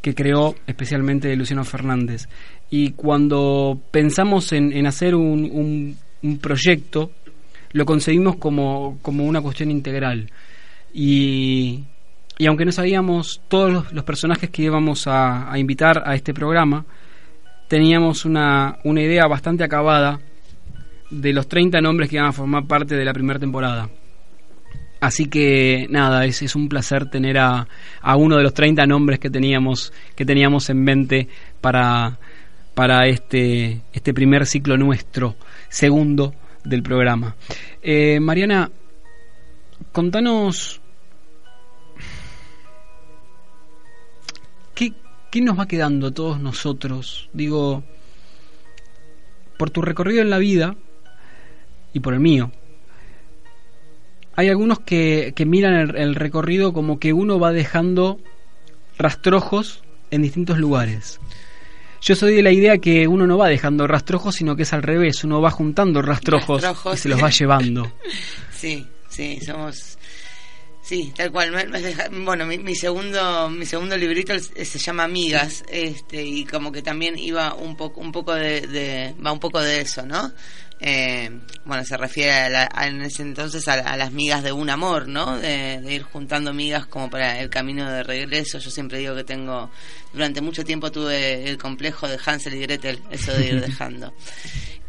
que 0.00 0.14
creó 0.14 0.54
especialmente 0.66 1.36
Luciano 1.36 1.62
Fernández. 1.62 2.26
Y 2.70 2.92
cuando 2.92 3.78
pensamos 3.90 4.50
en, 4.54 4.86
hacer 4.86 5.14
un, 5.14 5.50
un, 5.52 5.98
un, 6.22 6.38
proyecto 6.38 7.12
lo 7.72 7.84
concebimos 7.84 8.36
como, 8.36 8.98
como 9.02 9.26
una 9.26 9.42
cuestión 9.42 9.70
integral. 9.70 10.30
Y 10.94 11.84
y 12.38 12.46
aunque 12.46 12.64
no 12.64 12.72
sabíamos 12.72 13.42
todos 13.48 13.92
los, 13.92 14.04
personajes 14.04 14.50
que 14.50 14.62
íbamos 14.62 15.06
a, 15.06 15.52
invitar 15.56 16.02
a 16.06 16.14
este 16.14 16.34
programa, 16.34 16.84
teníamos 17.68 18.24
una, 18.24 18.78
una 18.84 19.02
idea 19.02 19.26
bastante 19.26 19.64
acabada 19.64 20.20
de 21.10 21.32
los 21.32 21.46
30 21.46 21.80
nombres 21.80 22.08
que 22.08 22.16
iban 22.16 22.28
a 22.28 22.32
formar 22.32 22.66
parte 22.66 22.96
de 22.96 23.04
la 23.04 23.12
primera 23.12 23.38
temporada. 23.38 23.88
Así 25.00 25.26
que 25.26 25.86
nada, 25.90 26.24
es, 26.26 26.42
es 26.42 26.54
un 26.54 26.68
placer 26.68 27.10
tener 27.10 27.36
a, 27.38 27.66
a, 28.00 28.16
uno 28.16 28.36
de 28.36 28.44
los 28.44 28.54
30 28.54 28.86
nombres 28.86 29.18
que 29.18 29.30
teníamos, 29.30 29.92
que 30.14 30.24
teníamos 30.24 30.70
en 30.70 30.82
mente 30.84 31.28
para, 31.60 32.18
para 32.74 33.08
este, 33.08 33.80
este 33.92 34.14
primer 34.14 34.46
ciclo 34.46 34.76
nuestro, 34.76 35.34
segundo 35.68 36.34
del 36.64 36.84
programa. 36.84 37.34
Eh, 37.82 38.20
Mariana, 38.20 38.70
contanos 39.90 40.81
¿qué 45.32 45.40
nos 45.40 45.58
va 45.58 45.66
quedando 45.66 46.08
a 46.08 46.10
todos 46.12 46.38
nosotros? 46.38 47.30
Digo, 47.32 47.82
por 49.56 49.70
tu 49.70 49.80
recorrido 49.80 50.20
en 50.20 50.28
la 50.28 50.36
vida 50.38 50.76
y 51.94 52.00
por 52.00 52.12
el 52.12 52.20
mío. 52.20 52.52
Hay 54.36 54.50
algunos 54.50 54.80
que, 54.80 55.34
miran 55.46 55.74
el, 55.74 55.96
el, 55.96 56.14
recorrido 56.14 56.74
como 56.74 56.98
que 56.98 57.14
uno 57.14 57.40
va 57.40 57.50
dejando 57.50 58.20
rastrojos 58.98 59.82
en 60.10 60.20
distintos 60.20 60.58
lugares. 60.58 61.18
Yo 62.02 62.14
soy 62.14 62.34
de 62.34 62.42
la 62.42 62.52
idea 62.52 62.76
que 62.78 63.08
uno 63.08 63.26
no 63.26 63.38
va 63.38 63.48
dejando 63.48 63.86
rastrojos, 63.86 64.34
sino 64.34 64.54
que 64.54 64.64
es 64.64 64.72
al 64.74 64.82
revés, 64.82 65.24
uno 65.24 65.40
va 65.40 65.50
juntando 65.50 66.02
rastrojos, 66.02 66.62
rastrojos. 66.62 66.98
y 66.98 67.02
se 67.02 67.08
los 67.08 67.22
va 67.22 67.30
llevando. 67.30 67.92
Sí, 68.52 68.86
sí, 69.08 69.40
somos 69.44 69.98
Sí, 70.82 71.12
tal 71.16 71.30
cual. 71.30 71.52
Bueno, 72.10 72.44
mi, 72.44 72.74
segundo 72.74 73.48
mi 73.48 73.64
segundo 73.64 73.96
librito 73.96 74.34
se 74.38 74.78
llama 74.78 75.04
Amigas, 75.04 75.62
este 75.68 76.24
y 76.24 76.44
como 76.44 76.72
que 76.72 76.82
también 76.82 77.16
iba 77.16 77.54
un 77.54 77.76
poco 77.76 78.00
un 78.00 78.10
poco 78.10 78.34
de, 78.34 79.14
va 79.24 79.30
un 79.30 79.38
poco 79.38 79.60
de 79.60 79.80
eso, 79.80 80.04
¿no? 80.04 80.32
Eh, 80.84 81.30
bueno, 81.64 81.84
se 81.84 81.96
refiere 81.96 82.32
a 82.32 82.88
en 82.88 83.00
ese 83.02 83.22
entonces 83.22 83.68
a, 83.68 83.96
las 83.96 84.10
migas 84.10 84.42
de 84.42 84.50
un 84.50 84.68
amor, 84.68 85.06
¿no? 85.06 85.38
De, 85.38 85.80
de, 85.80 85.94
ir 85.94 86.02
juntando 86.02 86.52
migas 86.52 86.86
como 86.86 87.08
para 87.08 87.38
el 87.38 87.48
camino 87.48 87.88
de 87.88 88.02
regreso. 88.02 88.58
Yo 88.58 88.68
siempre 88.68 88.98
digo 88.98 89.14
que 89.14 89.22
tengo, 89.22 89.70
durante 90.12 90.40
mucho 90.40 90.64
tiempo 90.64 90.90
tuve 90.90 91.48
el 91.48 91.56
complejo 91.58 92.08
de 92.08 92.18
Hansel 92.26 92.54
y 92.54 92.58
Gretel, 92.58 93.00
eso 93.12 93.32
de 93.32 93.46
ir 93.46 93.60
dejando. 93.64 94.12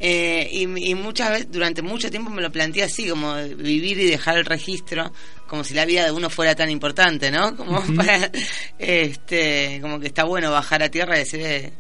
Eh, 0.06 0.50
y, 0.52 0.96
muchas 0.96 1.30
veces, 1.30 1.48
durante 1.50 1.82
mucho 1.82 2.12
tiempo 2.12 2.30
me 2.30 2.42
lo 2.42 2.52
planteé 2.52 2.84
así, 2.84 3.08
como 3.08 3.36
vivir 3.36 3.98
y 4.00 4.06
dejar 4.06 4.38
el 4.38 4.46
registro, 4.46 5.14
como 5.54 5.64
si 5.64 5.76
la 5.76 5.86
vida 5.86 6.04
de 6.04 6.12
uno 6.12 6.32
fuera 6.32 6.56
tan 6.56 6.72
importante, 6.72 7.30
¿no? 7.30 7.56
Como 7.56 7.80
para, 7.96 8.32
este, 8.80 9.78
como 9.84 10.00
que 10.00 10.08
está 10.08 10.24
bueno 10.24 10.50
bajar 10.50 10.82
a 10.82 10.90
tierra 10.90 11.16
y 11.16 11.20
decir, 11.20 11.42
eh, 11.42 11.72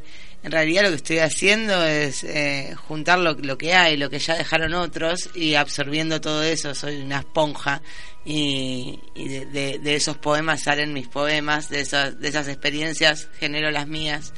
en 0.43 0.51
realidad 0.51 0.83
lo 0.83 0.89
que 0.89 0.97
estoy 0.97 1.17
haciendo 1.17 1.83
es 1.83 2.23
eh, 2.23 2.75
juntar 2.87 3.17
lo, 3.17 3.33
lo, 3.33 3.57
que 3.57 3.73
hay, 3.73 3.97
lo 3.97 4.11
que 4.11 4.19
ya 4.19 4.35
dejaron 4.35 4.75
otros 4.75 5.31
y 5.33 5.55
absorbiendo 5.55 6.21
todo 6.21 6.43
eso, 6.43 6.75
soy 6.75 6.97
una 6.97 7.21
esponja 7.21 7.81
y, 8.23 8.99
de, 9.15 9.79
de, 9.79 9.95
esos 9.95 10.17
poemas 10.19 10.61
salen 10.61 10.93
mis 10.93 11.07
poemas, 11.07 11.69
de 11.69 11.79
esas, 11.79 12.19
de 12.19 12.27
esas 12.27 12.47
experiencias 12.49 13.27
genero 13.39 13.71
las 13.71 13.87
mías. 13.87 14.33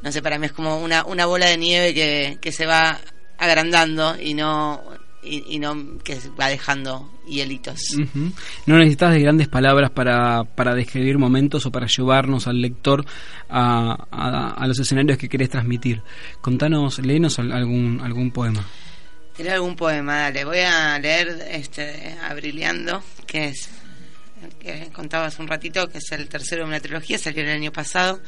No 0.00 0.10
sé, 0.12 0.22
para 0.22 0.38
mí 0.38 0.46
es 0.46 0.52
como 0.52 0.78
una, 0.78 1.04
una 1.04 1.26
bola 1.26 1.44
de 1.44 1.58
nieve 1.58 1.92
que, 1.92 2.38
que 2.40 2.52
se 2.52 2.64
va 2.64 2.98
agrandando 3.36 4.16
y 4.18 4.32
no 4.32 4.82
y, 5.22 5.58
no 5.58 5.98
que 6.02 6.18
va 6.38 6.48
dejando 6.48 7.08
hielitos. 7.26 7.80
No 8.66 8.76
necesitas 8.76 9.12
de 9.14 9.20
grandes 9.20 9.48
palabras 9.48 9.90
para, 9.90 10.44
para 10.44 10.74
describir 10.74 11.18
momentos 11.18 11.64
o 11.66 11.70
para 11.70 11.86
llevarnos 11.86 12.46
al 12.46 12.60
lector 12.60 13.04
a, 13.48 14.54
a, 14.56 14.66
los 14.66 14.78
escenarios 14.78 15.18
que 15.18 15.28
querés 15.28 15.50
transmitir. 15.50 16.02
Contanos, 16.40 16.98
léenos 16.98 17.38
algún, 17.38 18.00
algún 18.02 18.30
poema. 18.32 18.66
¿Tienes 19.36 19.54
algún 19.54 19.76
poema? 19.76 20.22
Dale, 20.22 20.44
voy 20.44 20.58
a 20.58 20.98
leer 20.98 21.28
este 21.50 22.16
Abriliando, 22.28 23.02
que 23.26 23.46
es 23.46 23.81
que 24.60 24.88
contaba 24.92 25.26
hace 25.26 25.42
un 25.42 25.48
ratito, 25.48 25.88
que 25.88 25.98
es 25.98 26.12
el 26.12 26.28
tercero 26.28 26.62
de 26.62 26.68
una 26.68 26.80
trilogía, 26.80 27.18
salió 27.18 27.42
el 27.42 27.50
año 27.50 27.72
pasado 27.72 28.20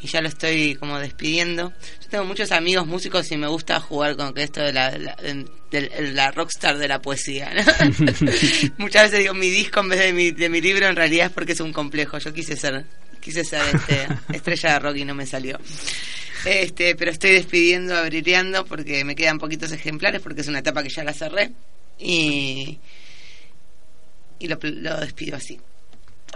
y 0.00 0.06
ya 0.06 0.20
lo 0.20 0.28
estoy 0.28 0.74
como 0.74 0.98
despidiendo. 0.98 1.72
Yo 2.02 2.08
tengo 2.08 2.24
muchos 2.24 2.52
amigos 2.52 2.86
músicos 2.86 3.30
y 3.30 3.36
me 3.36 3.46
gusta 3.46 3.80
jugar 3.80 4.16
con 4.16 4.32
que 4.32 4.44
esto 4.44 4.62
de 4.62 4.72
la, 4.72 4.90
de, 4.90 6.12
la 6.12 6.30
rockstar 6.30 6.78
de 6.78 6.88
la 6.88 7.00
poesía. 7.00 7.50
Muchas 8.78 9.04
veces 9.04 9.18
digo 9.20 9.34
mi 9.34 9.50
disco 9.50 9.80
en 9.80 9.88
vez 9.90 10.00
de 10.00 10.12
mi, 10.12 10.30
de 10.30 10.48
mi 10.48 10.60
libro 10.60 10.86
en 10.86 10.96
realidad 10.96 11.26
es 11.26 11.32
porque 11.32 11.52
es 11.52 11.60
un 11.60 11.72
complejo. 11.72 12.18
Yo 12.18 12.32
quise 12.32 12.56
ser 12.56 12.86
quise 13.20 13.44
ser 13.44 13.62
este, 13.74 14.08
estrella 14.32 14.72
de 14.72 14.78
rock 14.78 14.96
y 14.96 15.04
no 15.04 15.14
me 15.14 15.26
salió. 15.26 15.58
Este, 16.44 16.96
pero 16.96 17.10
estoy 17.10 17.32
despidiendo, 17.32 17.96
abrileando 17.96 18.64
porque 18.64 19.04
me 19.04 19.14
quedan 19.14 19.38
poquitos 19.38 19.72
ejemplares 19.72 20.22
porque 20.22 20.40
es 20.40 20.48
una 20.48 20.60
etapa 20.60 20.82
que 20.82 20.88
ya 20.88 21.04
la 21.04 21.12
cerré 21.12 21.52
y 21.98 22.78
y 24.40 24.48
lo, 24.48 24.56
despido 24.56 25.36
así. 25.36 25.60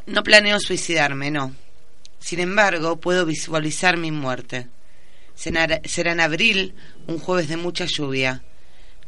No 0.07 0.23
planeo 0.23 0.61
suicidarme, 0.61 1.31
no. 1.31 1.57
Sin 2.21 2.39
embargo, 2.39 3.01
puedo 3.01 3.27
visualizar 3.27 3.97
mi 3.97 4.13
muerte. 4.13 4.69
Será 5.35 6.13
en 6.13 6.21
abril, 6.21 6.75
un 7.09 7.19
jueves 7.19 7.49
de 7.49 7.57
mucha 7.57 7.87
lluvia. 7.87 8.45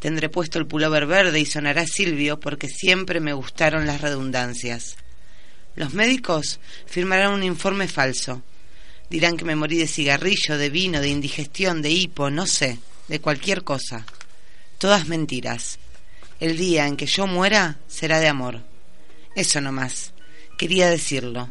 Tendré 0.01 0.29
puesto 0.29 0.59
el 0.59 0.67
pullover 0.67 1.07
verde 1.07 1.39
y 1.39 1.47
sonará 1.47 1.87
Silvio 1.87 2.41
porque 2.41 2.69
siempre 2.69 3.21
me 3.21 3.33
gustaron 3.33 3.87
las 3.87 4.01
redundancias. 4.01 4.97
Los 5.75 5.95
médicos 5.95 6.59
firmarán 6.87 7.33
un 7.33 7.45
informe 7.45 7.87
falso. 7.87 8.43
Dirán 9.11 9.37
que 9.37 9.45
me 9.45 9.57
morí 9.57 9.77
de 9.79 9.87
cigarrillo, 9.87 10.59
de 10.59 10.71
vino, 10.71 11.01
de 11.01 11.09
indigestión, 11.09 11.81
de 11.83 11.91
hipo, 11.91 12.31
no 12.31 12.47
sé, 12.47 12.79
de 13.09 13.21
cualquier 13.21 13.63
cosa. 13.63 14.05
todas 14.79 15.07
mentiras. 15.07 15.79
El 16.41 16.57
día 16.57 16.87
en 16.87 16.97
que 16.97 17.07
yo 17.07 17.27
muera 17.27 17.79
será 17.87 18.21
de 18.21 18.29
amor. 18.29 18.61
Eso 19.37 19.61
nomás. 19.61 20.13
Quería 20.59 20.89
decirlo. 20.91 21.49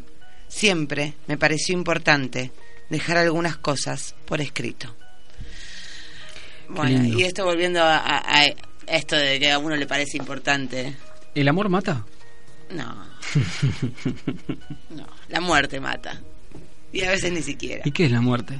Siempre 0.48 1.14
me 1.26 1.38
pareció 1.38 1.74
importante 1.74 2.52
dejar 2.90 3.16
algunas 3.16 3.56
cosas 3.56 4.14
por 4.26 4.40
escrito. 4.42 4.94
Bueno, 6.68 7.04
y 7.04 7.22
esto 7.22 7.44
volviendo 7.44 7.80
a, 7.82 7.96
a- 7.98 8.40
a 8.40 8.46
esto 8.88 9.16
de 9.16 9.38
que 9.38 9.50
a 9.52 9.58
uno 9.58 9.76
le 9.76 9.86
parece 9.86 10.16
importante. 10.18 10.94
¿El 11.34 11.48
amor 11.48 11.68
mata? 11.68 12.04
No. 12.70 13.06
No, 14.90 15.06
la 15.28 15.40
muerte 15.40 15.80
mata. 15.80 16.20
Y 16.92 17.02
a 17.02 17.10
veces 17.10 17.32
ni 17.32 17.42
siquiera. 17.42 17.82
¿Y 17.84 17.90
qué 17.92 18.06
es 18.06 18.12
la 18.12 18.20
muerte? 18.20 18.58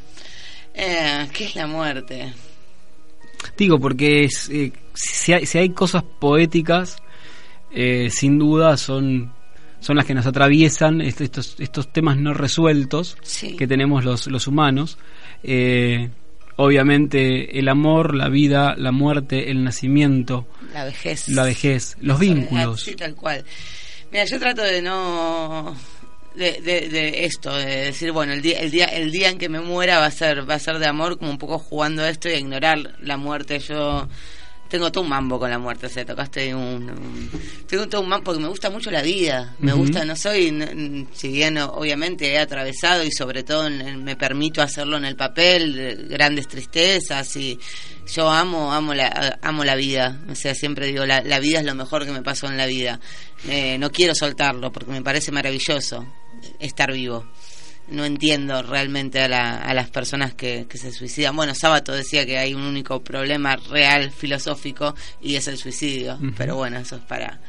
Eh, 0.75 1.27
¿Qué 1.33 1.45
es 1.47 1.57
la 1.57 1.67
muerte? 1.67 2.33
Digo, 3.57 3.79
porque 3.79 4.25
es, 4.25 4.49
eh, 4.51 4.73
si, 4.95 5.33
hay, 5.33 5.47
si 5.47 5.59
hay 5.59 5.71
cosas 5.71 6.03
poéticas, 6.21 6.97
eh, 7.77 8.09
sin 8.11 8.39
duda 8.39 8.77
son, 8.77 9.33
son 9.81 9.97
las 9.97 10.05
que 10.07 10.15
nos 10.15 10.27
atraviesan, 10.27 11.01
est- 11.01 11.21
estos, 11.21 11.55
estos 11.61 11.93
temas 11.93 12.17
no 12.17 12.35
resueltos 12.35 13.17
Sí. 13.23 13.55
que 13.57 13.67
tenemos 13.69 14.05
los, 14.05 14.27
los 14.27 14.47
humanos. 14.49 14.99
Eh, 15.45 16.09
obviamente 16.57 17.59
el 17.59 17.69
amor, 17.69 18.15
la 18.15 18.29
vida, 18.29 18.75
la 18.77 18.91
muerte, 18.93 19.51
el 19.51 19.63
nacimiento, 19.63 20.47
La 20.73 20.85
vejez. 20.85 21.29
la 21.29 21.45
vejez, 21.45 21.97
los 22.01 22.19
vínculos. 22.19 22.83
Sí, 22.83 22.95
tal 22.97 23.15
cual. 23.15 23.45
Mira, 24.11 24.25
yo 24.25 24.39
trato 24.39 24.63
de 24.63 24.81
no 24.83 25.77
de, 26.35 26.61
de, 26.63 26.89
de 26.89 27.25
esto, 27.25 27.55
de 27.55 27.65
decir, 27.87 28.13
bueno, 28.13 28.33
el 28.33 28.43
día, 28.43 28.59
el 28.61 28.71
día, 28.71 28.85
el 28.87 29.11
día 29.11 29.31
en 29.31 29.39
que 29.39 29.49
me 29.49 29.61
muera 29.61 29.99
va 29.99 30.07
a 30.07 30.11
ser, 30.11 30.49
va 30.49 30.55
a 30.55 30.59
ser 30.59 30.79
de 30.79 30.87
amor, 30.87 31.19
como 31.19 31.31
un 31.31 31.39
poco 31.39 31.59
jugando 31.59 32.03
a 32.03 32.11
esto 32.11 32.29
y 32.29 32.33
a 32.33 32.39
ignorar 32.39 32.97
la 33.01 33.17
muerte. 33.17 33.59
Yo 33.59 34.07
tengo 34.69 34.91
todo 34.93 35.05
un 35.05 35.11
mambo 35.11 35.39
con 35.39 35.51
la 35.51 35.59
muerte, 35.59 35.87
o 35.87 35.89
sea, 35.89 36.05
tocaste 36.05 36.55
un, 36.55 36.91
un- 36.91 37.31
tengo 37.67 37.87
todo 37.89 38.01
un 38.01 38.09
mambo 38.09 38.25
porque 38.25 38.41
me 38.43 38.49
gusta 38.49 38.71
mucho 38.71 38.91
la 38.91 39.03
vida, 39.03 39.55
me 39.61 39.73
gusta, 39.73 40.05
no 40.05 40.17
soy, 40.17 40.49
n- 40.49 40.71
n- 40.71 41.07
si 41.15 41.29
bien 41.29 41.59
obviamente 41.59 42.33
he 42.33 42.39
atravesado 42.39 43.05
y 43.05 43.11
sobre 43.13 43.43
todo 43.43 43.67
en- 43.67 44.03
me 44.05 44.17
permito 44.17 44.63
hacerlo 44.63 44.97
en 44.97 45.05
el 45.05 45.17
papel, 45.17 46.07
grandes 46.09 46.49
tristezas 46.49 47.37
y 47.37 47.59
yo 48.13 48.29
amo, 48.31 48.73
amo 48.73 48.95
la, 48.95 49.39
amo 49.43 49.65
la 49.65 49.75
vida, 49.77 50.21
o 50.31 50.35
sea, 50.35 50.55
siempre 50.55 50.87
digo, 50.87 51.05
la, 51.07 51.23
la 51.23 51.39
vida 51.41 51.59
es 51.61 51.65
lo 51.65 51.75
mejor 51.75 52.05
que 52.05 52.13
me 52.13 52.23
pasó 52.23 52.47
en 52.47 52.57
la 52.57 52.67
vida, 52.67 53.01
Eh, 53.49 53.77
no 53.79 53.91
quiero 53.91 54.15
soltarlo 54.15 54.73
porque 54.73 54.91
me 54.91 55.03
parece 55.03 55.31
maravilloso 55.31 56.05
estar 56.59 56.91
vivo 56.93 57.27
no 57.89 58.05
entiendo 58.05 58.63
realmente 58.63 59.21
a, 59.21 59.29
la- 59.29 59.57
a 59.59 59.73
las 59.75 59.89
personas 59.91 60.35
que, 60.35 60.67
que 60.69 60.79
se 60.79 60.91
suicidan. 60.93 61.37
Bueno, 61.37 61.55
Sábato 61.55 61.93
decía 61.93 62.27
que 62.27 62.39
hay 62.39 62.53
un 62.55 62.63
único 62.63 63.03
problema 63.03 63.57
real, 63.57 64.11
filosófico, 64.11 64.95
y 65.21 65.37
es 65.37 65.47
el 65.49 65.57
suicidio. 65.57 66.19
Pero 66.37 66.57
bueno, 66.57 66.79
eso 66.79 66.97
es 66.97 67.03
para... 67.03 67.41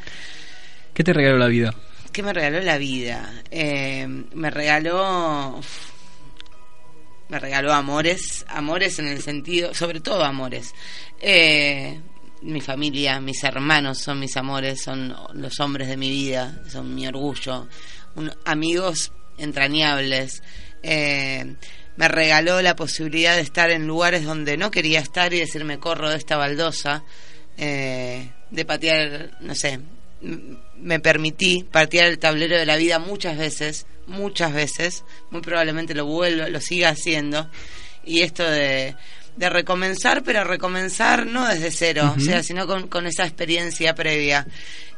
¿Qué 0.94 1.04
te 1.04 1.14
regaló 1.14 1.38
la 1.38 1.48
vida? 1.48 1.74
¿Qué 2.12 2.24
me 2.24 2.34
regaló 2.34 2.60
la 2.62 2.78
vida? 2.78 3.44
Eh, 3.52 4.08
me 4.34 4.50
regaló... 4.50 5.60
Me 7.30 7.40
regaló 7.40 7.74
amores, 7.74 8.46
amores 8.48 9.00
en 9.00 9.08
el 9.08 9.22
sentido, 9.22 9.74
sobre 9.74 10.00
todo 10.00 10.24
amores. 10.24 10.74
Eh, 11.20 12.00
mi 12.42 12.62
familia, 12.62 13.20
mis 13.20 13.44
hermanos 13.44 13.98
son 13.98 14.20
mis 14.20 14.38
amores, 14.38 14.82
son 14.82 15.14
los 15.34 15.60
hombres 15.60 15.90
de 15.90 15.98
mi 15.98 16.10
vida, 16.10 16.62
son 16.70 16.96
mi 16.96 17.06
orgullo. 17.06 17.68
Un- 18.16 18.32
amigos 18.46 19.12
entrañables. 19.38 20.44
Eh, 20.84 21.56
me 21.96 22.08
regaló 22.08 22.62
la 22.62 22.76
posibilidad 22.76 23.36
de 23.36 23.42
estar 23.42 23.72
en 23.72 23.88
lugares 23.88 24.24
donde 24.24 24.56
no 24.56 24.72
quería 24.72 25.00
estar 25.00 25.34
y 25.34 25.40
decirme 25.40 25.80
corro 25.80 26.10
de 26.10 26.18
esta 26.18 26.38
baldosa, 26.38 27.04
eh, 27.58 28.32
de 28.52 28.66
patear, 28.66 29.32
no 29.42 29.56
sé, 29.56 29.80
me 30.78 31.00
permití 31.00 31.64
patear 31.64 32.08
el 32.08 32.20
tablero 32.20 32.58
de 32.58 32.66
la 32.66 32.78
vida 32.78 33.00
muchas 33.00 33.38
veces, 33.38 33.88
muchas 34.06 34.54
veces, 34.54 35.04
muy 35.32 35.42
probablemente 35.42 35.96
lo 35.96 36.06
vuelva, 36.06 36.50
lo 36.50 36.62
siga 36.62 36.90
haciendo, 36.90 37.50
y 38.06 38.22
esto 38.22 38.44
de, 38.50 38.96
de 39.38 39.50
recomenzar, 39.50 40.24
pero 40.24 40.44
recomenzar 40.44 41.26
no 41.26 41.48
desde 41.48 41.72
cero, 41.72 42.14
o 42.18 42.20
sea, 42.20 42.44
sino 42.44 42.68
con, 42.68 42.88
con 42.88 43.08
esa 43.08 43.24
experiencia 43.24 43.94
previa. 43.96 44.46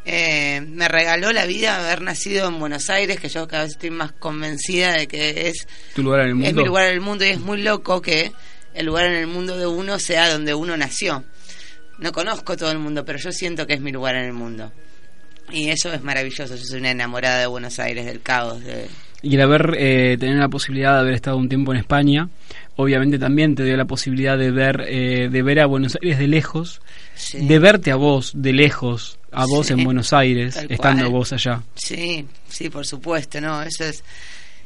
Eh, 0.06 0.62
me 0.62 0.88
regaló 0.88 1.32
la 1.34 1.46
vida 1.46 1.78
haber 1.78 2.02
nacido 2.02 2.48
en 2.48 2.60
Buenos 2.60 2.90
Aires, 2.90 3.20
que 3.20 3.30
yo 3.30 3.48
cada 3.48 3.64
vez 3.64 3.74
estoy 3.74 3.92
más 3.92 4.14
convencida 4.14 4.94
de 4.94 5.08
que 5.08 5.50
es 5.50 5.68
¿Tu 5.94 6.02
lugar 6.02 6.22
en 6.22 6.28
el 6.30 6.36
mundo? 6.36 6.50
es 6.50 6.56
mi 6.56 6.64
lugar 6.64 6.86
en 6.88 6.94
el 6.94 7.02
mundo 7.02 7.26
y 7.26 7.30
es 7.30 7.40
muy 7.40 7.62
loco 7.62 8.02
que 8.02 8.32
el 8.74 8.86
lugar 8.86 9.06
en 9.08 9.16
el 9.16 9.28
mundo 9.28 9.58
de 9.58 9.68
uno 9.68 10.00
sea 10.00 10.32
donde 10.32 10.54
uno 10.54 10.78
nació. 10.78 11.24
No 11.98 12.14
conozco 12.14 12.56
todo 12.56 12.72
el 12.72 12.80
mundo, 12.80 13.04
pero 13.04 13.20
yo 13.20 13.32
siento 13.32 13.68
que 13.68 13.74
es 13.74 13.82
mi 13.82 13.92
lugar 13.92 14.16
en 14.16 14.26
el 14.26 14.34
mundo. 14.34 14.72
Y 15.52 15.70
eso 15.70 15.92
es 15.92 16.02
maravilloso. 16.02 16.56
Yo 16.56 16.64
soy 16.64 16.80
una 16.80 16.92
enamorada 16.92 17.40
de 17.40 17.48
Buenos 17.48 17.78
Aires, 17.80 18.06
del 18.06 18.22
caos. 18.22 18.64
De... 18.64 18.88
Y 19.22 19.36
el 19.36 19.42
haber 19.42 19.76
eh, 19.78 20.18
tener 20.18 20.38
la 20.38 20.48
posibilidad 20.48 20.94
de 20.94 21.00
haber 21.02 21.14
estado 21.14 21.36
un 21.38 21.50
tiempo 21.50 21.74
en 21.74 21.80
España, 21.80 22.30
obviamente 22.82 23.20
también 23.20 23.56
te 23.56 23.66
dio 23.66 23.76
la 23.76 23.84
posibilidad 23.84 24.38
de 24.38 24.52
ver 24.52 24.86
eh, 24.88 25.28
de 25.30 25.44
ver 25.44 25.60
a 25.60 25.66
Buenos 25.66 25.98
Aires 26.02 26.18
de 26.18 26.28
lejos, 26.28 26.82
Sí. 27.16 27.46
de 27.46 27.60
verte 27.60 27.92
a 27.92 27.96
vos 27.98 28.32
de 28.34 28.54
lejos, 28.54 29.20
a 29.32 29.46
vos 29.46 29.68
Sí, 29.68 29.74
en 29.74 29.84
Buenos 29.84 30.14
Aires, 30.14 30.56
estando 30.70 31.10
vos 31.12 31.34
allá. 31.34 31.62
Sí, 31.76 32.26
sí, 32.48 32.70
por 32.70 32.86
supuesto, 32.86 33.42
no, 33.42 33.62
eso 33.62 33.84
es 33.84 34.04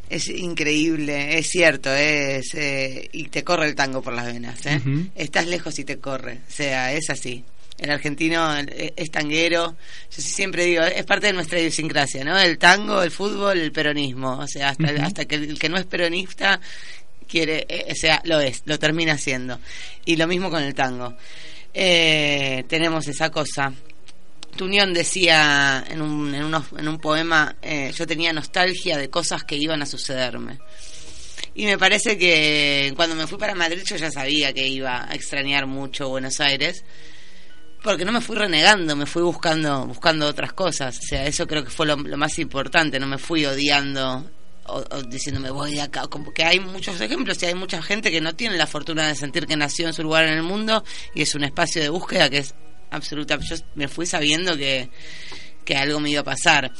es 0.09 0.27
increíble, 0.29 1.39
es 1.39 1.47
cierto, 1.49 1.89
es 1.91 2.53
eh, 2.53 3.09
y 3.13 3.29
te 3.29 3.43
corre 3.43 3.65
el 3.67 3.73
tango 3.73 4.03
por 4.03 4.13
las 4.13 4.27
venas, 4.27 4.63
¿eh? 4.67 4.79
Estás 5.15 5.47
lejos 5.47 5.79
y 5.79 5.83
te 5.83 5.97
corre, 5.97 6.33
o 6.47 6.51
sea, 6.51 6.93
es 6.93 7.09
así. 7.09 7.43
El 7.79 7.89
argentino 7.89 8.55
eh, 8.59 8.93
es 8.95 9.09
tanguero, 9.09 9.75
yo 10.15 10.21
siempre 10.21 10.65
digo, 10.65 10.83
es 10.83 11.03
parte 11.05 11.27
de 11.27 11.33
nuestra 11.33 11.59
idiosincrasia, 11.59 12.23
¿no? 12.23 12.37
El 12.37 12.59
tango, 12.59 13.01
el 13.01 13.09
fútbol, 13.09 13.57
el 13.59 13.71
peronismo, 13.71 14.37
o 14.37 14.47
sea, 14.47 14.69
hasta, 14.69 14.89
hasta 15.03 15.25
que 15.25 15.35
el 15.35 15.57
que 15.57 15.69
no 15.69 15.77
es 15.77 15.85
peronista 15.85 16.61
quiere, 17.33 17.65
eh, 17.67 17.87
o 17.91 17.95
sea, 17.95 18.21
lo 18.25 18.39
es, 18.39 18.61
lo 18.65 18.77
termina 18.77 19.17
siendo. 19.17 19.59
Y 20.05 20.17
lo 20.17 20.27
mismo 20.27 20.51
con 20.51 20.61
el 20.61 20.75
tango. 20.75 21.15
Eh, 21.73 22.63
tenemos 22.67 23.07
esa 23.07 23.31
cosa. 23.31 23.73
Tunión 24.55 24.93
decía 24.93 25.83
en 25.89 25.99
un, 26.03 26.35
en 26.35 26.43
unos- 26.43 26.71
en 26.77 26.87
un 26.87 26.99
poema, 26.99 27.55
eh, 27.63 27.91
yo 27.97 28.05
tenía 28.05 28.31
nostalgia 28.33 28.97
de 28.99 29.09
cosas 29.09 29.43
que 29.43 29.55
iban 29.55 29.81
a 29.81 29.87
sucederme. 29.87 30.59
Y 31.55 31.65
me 31.65 31.79
parece 31.79 32.17
que 32.19 32.93
cuando 32.95 33.15
me 33.15 33.25
fui 33.25 33.39
para 33.39 33.55
Madrid 33.55 33.81
yo 33.83 33.95
ya 33.95 34.11
sabía 34.11 34.53
que 34.53 34.67
iba 34.67 35.09
a 35.09 35.15
extrañar 35.15 35.65
mucho 35.65 36.09
Buenos 36.09 36.39
Aires, 36.39 36.83
porque 37.83 38.05
no 38.05 38.11
me 38.11 38.21
fui 38.21 38.37
renegando, 38.37 38.95
me 38.95 39.07
fui 39.07 39.23
buscando, 39.23 39.87
buscando 39.87 40.27
otras 40.27 40.53
cosas. 40.53 40.99
O 40.99 41.01
sea, 41.01 41.25
eso 41.25 41.47
creo 41.47 41.63
que 41.63 41.71
fue 41.71 41.87
lo 41.87 41.97
más 41.97 42.37
importante, 42.37 42.99
no 42.99 43.07
me 43.07 43.17
fui 43.17 43.43
odiando 43.47 44.29
o, 44.67 44.83
o 44.89 45.03
diciéndome 45.03 45.49
voy 45.49 45.73
de 45.75 45.81
acá, 45.81 46.07
como 46.07 46.33
que 46.33 46.43
hay 46.43 46.59
muchos 46.59 46.99
ejemplos 47.01 47.41
y 47.43 47.45
hay 47.47 47.55
mucha 47.55 47.81
gente 47.81 48.11
que 48.11 48.21
no 48.21 48.33
tiene 48.35 48.57
la 48.57 48.67
fortuna 48.67 49.07
de 49.07 49.15
sentir 49.15 49.45
que 49.45 49.55
nació 49.57 49.87
en 49.87 49.93
su 49.93 50.03
lugar 50.03 50.25
en 50.25 50.33
el 50.33 50.43
mundo 50.43 50.83
y 51.13 51.21
es 51.21 51.35
un 51.35 51.43
espacio 51.43 51.81
de 51.81 51.89
búsqueda 51.89 52.29
que 52.29 52.39
es 52.39 52.55
absoluta. 52.91 53.37
Yo 53.39 53.55
me 53.75 53.87
fui 53.87 54.05
sabiendo 54.05 54.55
que, 54.57 54.89
que 55.65 55.75
algo 55.75 55.99
me 55.99 56.09
iba 56.11 56.21
a 56.21 56.25
pasar 56.25 56.71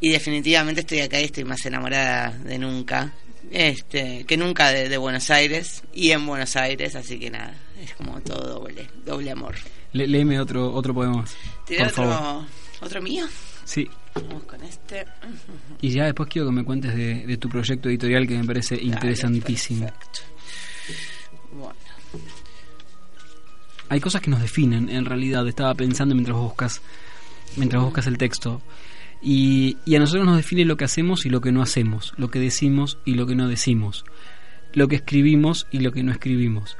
y 0.00 0.10
definitivamente 0.10 0.80
estoy 0.82 1.00
acá 1.00 1.20
y 1.20 1.24
estoy 1.24 1.44
más 1.44 1.64
enamorada 1.66 2.30
de 2.30 2.58
nunca. 2.58 3.12
Este, 3.50 4.24
que 4.26 4.36
nunca 4.36 4.70
de, 4.70 4.88
de 4.88 4.96
Buenos 4.96 5.28
Aires 5.30 5.82
y 5.92 6.12
en 6.12 6.24
Buenos 6.26 6.54
Aires, 6.56 6.94
así 6.94 7.18
que 7.18 7.30
nada, 7.30 7.52
es 7.82 7.92
como 7.94 8.20
todo 8.20 8.60
doble, 8.60 8.86
doble 9.04 9.30
amor. 9.32 9.56
Le- 9.92 10.06
léeme 10.06 10.38
otro 10.38 10.72
otro 10.72 10.94
poema, 10.94 11.24
¿Tiene 11.66 11.84
por 11.86 11.92
otro, 12.04 12.08
favor. 12.16 12.44
otro 12.80 13.02
mío? 13.02 13.26
Sí. 13.64 13.88
Vamos 14.14 14.42
con 14.44 14.62
este. 14.62 15.04
Y 15.80 15.90
ya 15.90 16.04
después 16.04 16.28
quiero 16.28 16.48
que 16.48 16.54
me 16.54 16.64
cuentes 16.64 16.94
de, 16.94 17.26
de 17.26 17.36
tu 17.36 17.48
proyecto 17.48 17.88
editorial 17.88 18.26
que 18.26 18.36
me 18.38 18.44
parece 18.44 18.76
Dale, 18.76 18.86
interesantísimo. 18.88 19.86
perfecto. 19.86 20.20
Bueno, 21.52 21.74
Hay 23.88 24.00
cosas 24.00 24.20
que 24.22 24.30
nos 24.30 24.40
definen, 24.40 24.88
en 24.88 25.04
realidad. 25.04 25.46
Estaba 25.48 25.74
pensando 25.74 26.14
mientras 26.14 26.36
buscas, 26.36 26.80
mientras 27.56 27.82
buscas 27.82 28.06
el 28.06 28.18
texto. 28.18 28.62
Y, 29.22 29.76
y 29.84 29.96
a 29.96 29.98
nosotros 29.98 30.24
nos 30.26 30.36
define 30.36 30.64
lo 30.64 30.76
que 30.76 30.84
hacemos 30.84 31.26
y 31.26 31.30
lo 31.30 31.40
que 31.40 31.52
no 31.52 31.60
hacemos, 31.62 32.14
lo 32.16 32.30
que 32.30 32.38
decimos 32.40 32.98
y 33.04 33.14
lo 33.14 33.26
que 33.26 33.34
no 33.34 33.48
decimos, 33.48 34.04
lo 34.72 34.88
que 34.88 34.96
escribimos 34.96 35.66
y 35.70 35.80
lo 35.80 35.92
que 35.92 36.02
no 36.02 36.10
escribimos. 36.12 36.76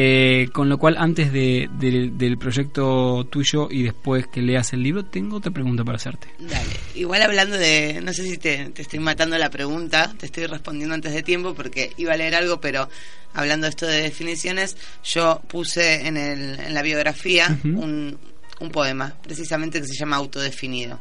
Eh, 0.00 0.48
con 0.52 0.68
lo 0.68 0.78
cual, 0.78 0.94
antes 0.96 1.32
de- 1.32 1.68
de- 1.72 2.10
del 2.12 2.38
proyecto 2.38 3.26
tuyo 3.28 3.66
y 3.68 3.82
después 3.82 4.28
que 4.28 4.40
leas 4.40 4.72
el 4.72 4.80
libro, 4.84 5.04
tengo 5.04 5.38
otra 5.38 5.50
pregunta 5.50 5.82
para 5.82 5.96
hacerte. 5.96 6.28
dale. 6.38 6.70
Igual 6.94 7.20
hablando 7.22 7.56
de. 7.58 8.00
No 8.00 8.12
sé 8.12 8.22
si 8.22 8.38
te, 8.38 8.66
te 8.66 8.82
estoy 8.82 9.00
matando 9.00 9.36
la 9.38 9.50
pregunta, 9.50 10.14
te 10.16 10.26
estoy 10.26 10.46
respondiendo 10.46 10.94
antes 10.94 11.12
de 11.12 11.24
tiempo 11.24 11.52
porque 11.54 11.92
iba 11.96 12.12
a 12.12 12.16
leer 12.16 12.36
algo, 12.36 12.60
pero 12.60 12.88
hablando 13.34 13.64
de 13.64 13.70
esto 13.70 13.86
de 13.86 14.02
definiciones, 14.02 14.76
yo 15.02 15.40
puse 15.48 16.06
en, 16.06 16.16
el, 16.16 16.60
en 16.60 16.74
la 16.74 16.82
biografía 16.82 17.58
un, 17.64 18.16
un 18.60 18.70
poema, 18.70 19.16
precisamente 19.20 19.80
que 19.80 19.88
se 19.88 19.96
llama 19.98 20.14
Autodefinido. 20.16 21.00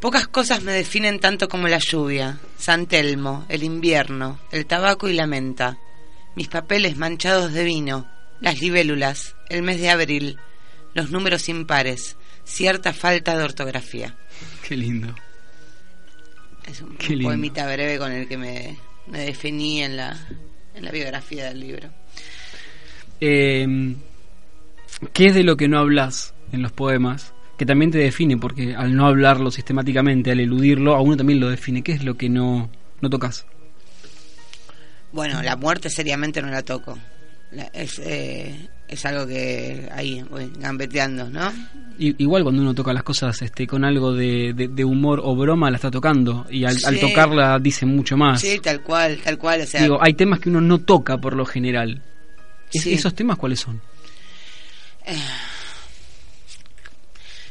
Pocas 0.00 0.26
cosas 0.26 0.62
me 0.62 0.72
definen 0.72 1.20
tanto 1.20 1.48
como 1.48 1.68
la 1.68 1.78
lluvia, 1.78 2.38
San 2.58 2.86
Telmo, 2.86 3.44
el 3.50 3.62
invierno, 3.62 4.38
el 4.50 4.64
tabaco 4.66 5.08
y 5.08 5.12
la 5.12 5.26
menta, 5.26 5.76
mis 6.36 6.48
papeles 6.48 6.96
manchados 6.96 7.52
de 7.52 7.64
vino, 7.64 8.06
las 8.40 8.60
libélulas, 8.60 9.36
el 9.48 9.62
mes 9.62 9.80
de 9.80 9.90
abril, 9.90 10.38
los 10.94 11.10
números 11.10 11.48
impares, 11.48 12.16
cierta 12.44 12.92
falta 12.92 13.36
de 13.36 13.44
ortografía. 13.44 14.16
Qué 14.66 14.76
lindo. 14.76 15.14
Es 16.66 16.80
un, 16.80 16.96
Qué 16.96 17.10
lindo. 17.14 17.28
poemita 17.28 17.66
breve 17.66 17.98
con 17.98 18.12
el 18.12 18.28
que 18.28 18.38
me, 18.38 18.76
me 19.08 19.20
definí 19.20 19.82
en 19.82 19.96
la, 19.96 20.16
en 20.74 20.84
la 20.84 20.90
biografía 20.90 21.46
del 21.46 21.60
libro. 21.60 21.88
Eh, 23.20 23.94
¿Qué 25.12 25.26
es 25.26 25.34
de 25.34 25.42
lo 25.42 25.56
que 25.56 25.68
no 25.68 25.78
hablas 25.78 26.34
en 26.52 26.62
los 26.62 26.72
poemas? 26.72 27.34
Que 27.58 27.66
también 27.66 27.90
te 27.90 27.98
define, 27.98 28.36
porque 28.38 28.74
al 28.74 28.94
no 28.96 29.06
hablarlo 29.06 29.50
sistemáticamente, 29.50 30.30
al 30.30 30.40
eludirlo, 30.40 30.94
a 30.94 31.00
uno 31.00 31.16
también 31.16 31.40
lo 31.40 31.48
define. 31.48 31.82
¿Qué 31.82 31.92
es 31.92 32.04
lo 32.04 32.16
que 32.16 32.28
no, 32.28 32.70
no 33.00 33.10
tocas? 33.10 33.46
Bueno, 35.12 35.42
la 35.42 35.56
muerte 35.56 35.90
seriamente 35.90 36.40
no 36.42 36.48
la 36.48 36.62
toco. 36.62 36.98
La- 37.52 37.70
es, 37.74 37.98
eh, 37.98 38.68
es 38.88 39.04
algo 39.06 39.26
que 39.26 39.88
ahí 39.92 40.22
voy 40.22 40.50
gambeteando, 40.58 41.28
¿no? 41.28 41.52
Igual 41.98 42.42
cuando 42.42 42.62
uno 42.62 42.74
toca 42.74 42.92
las 42.94 43.02
cosas 43.02 43.40
este, 43.42 43.66
con 43.66 43.84
algo 43.84 44.12
de, 44.14 44.54
de- 44.54 44.68
de 44.68 44.84
humor 44.84 45.20
o 45.22 45.36
broma, 45.36 45.70
la 45.70 45.76
está 45.76 45.90
tocando. 45.90 46.46
Y 46.50 46.64
al, 46.64 46.76
al 46.86 46.98
tocarla 46.98 47.58
dice 47.58 47.84
mucho 47.84 48.16
más. 48.16 48.40
Sí, 48.40 48.58
tal 48.62 48.80
cual, 48.82 49.18
tal 49.22 49.36
cual. 49.38 49.60
O 49.60 49.66
sea, 49.66 49.82
Digo, 49.82 49.98
hay 50.02 50.14
temas 50.14 50.40
que 50.40 50.48
uno 50.48 50.60
no 50.62 50.78
toca 50.78 51.18
por 51.18 51.34
lo 51.36 51.44
general. 51.44 52.00
Es- 52.72 52.82
Sí. 52.84 52.94
¿Esos 52.94 53.14
temas 53.14 53.36
cuáles 53.36 53.60
son? 53.60 53.82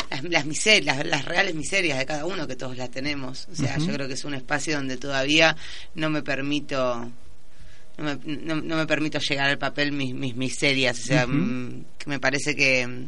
las, 0.10 0.24
las, 0.24 0.46
miserias, 0.46 0.98
las, 0.98 1.06
las 1.06 1.26
reales 1.26 1.56
miserias 1.56 1.98
de 2.00 2.06
cada 2.06 2.26
uno 2.26 2.48
que 2.48 2.56
todos 2.56 2.76
las 2.76 2.90
tenemos. 2.92 3.48
O 3.52 3.56
sea, 3.56 3.78
yo 3.78 3.94
creo 3.94 4.08
que 4.08 4.16
es 4.16 4.26
un 4.26 4.34
espacio 4.34 4.76
donde 4.76 4.98
todavía 4.98 5.56
no 5.96 6.10
me 6.10 6.22
permito 6.24 7.10
no 8.02 8.04
me, 8.04 8.36
no, 8.38 8.56
no 8.56 8.76
me 8.78 8.88
permito 8.88 9.20
llegar 9.20 9.50
al 9.50 9.58
papel 9.58 9.92
mis, 9.92 10.14
mis 10.14 10.36
miserias. 10.36 11.00
O 11.00 11.04
sea, 11.04 11.28
mm, 11.28 11.86
que 11.98 12.10
me 12.10 12.20
parece 12.20 12.56
que, 12.56 13.06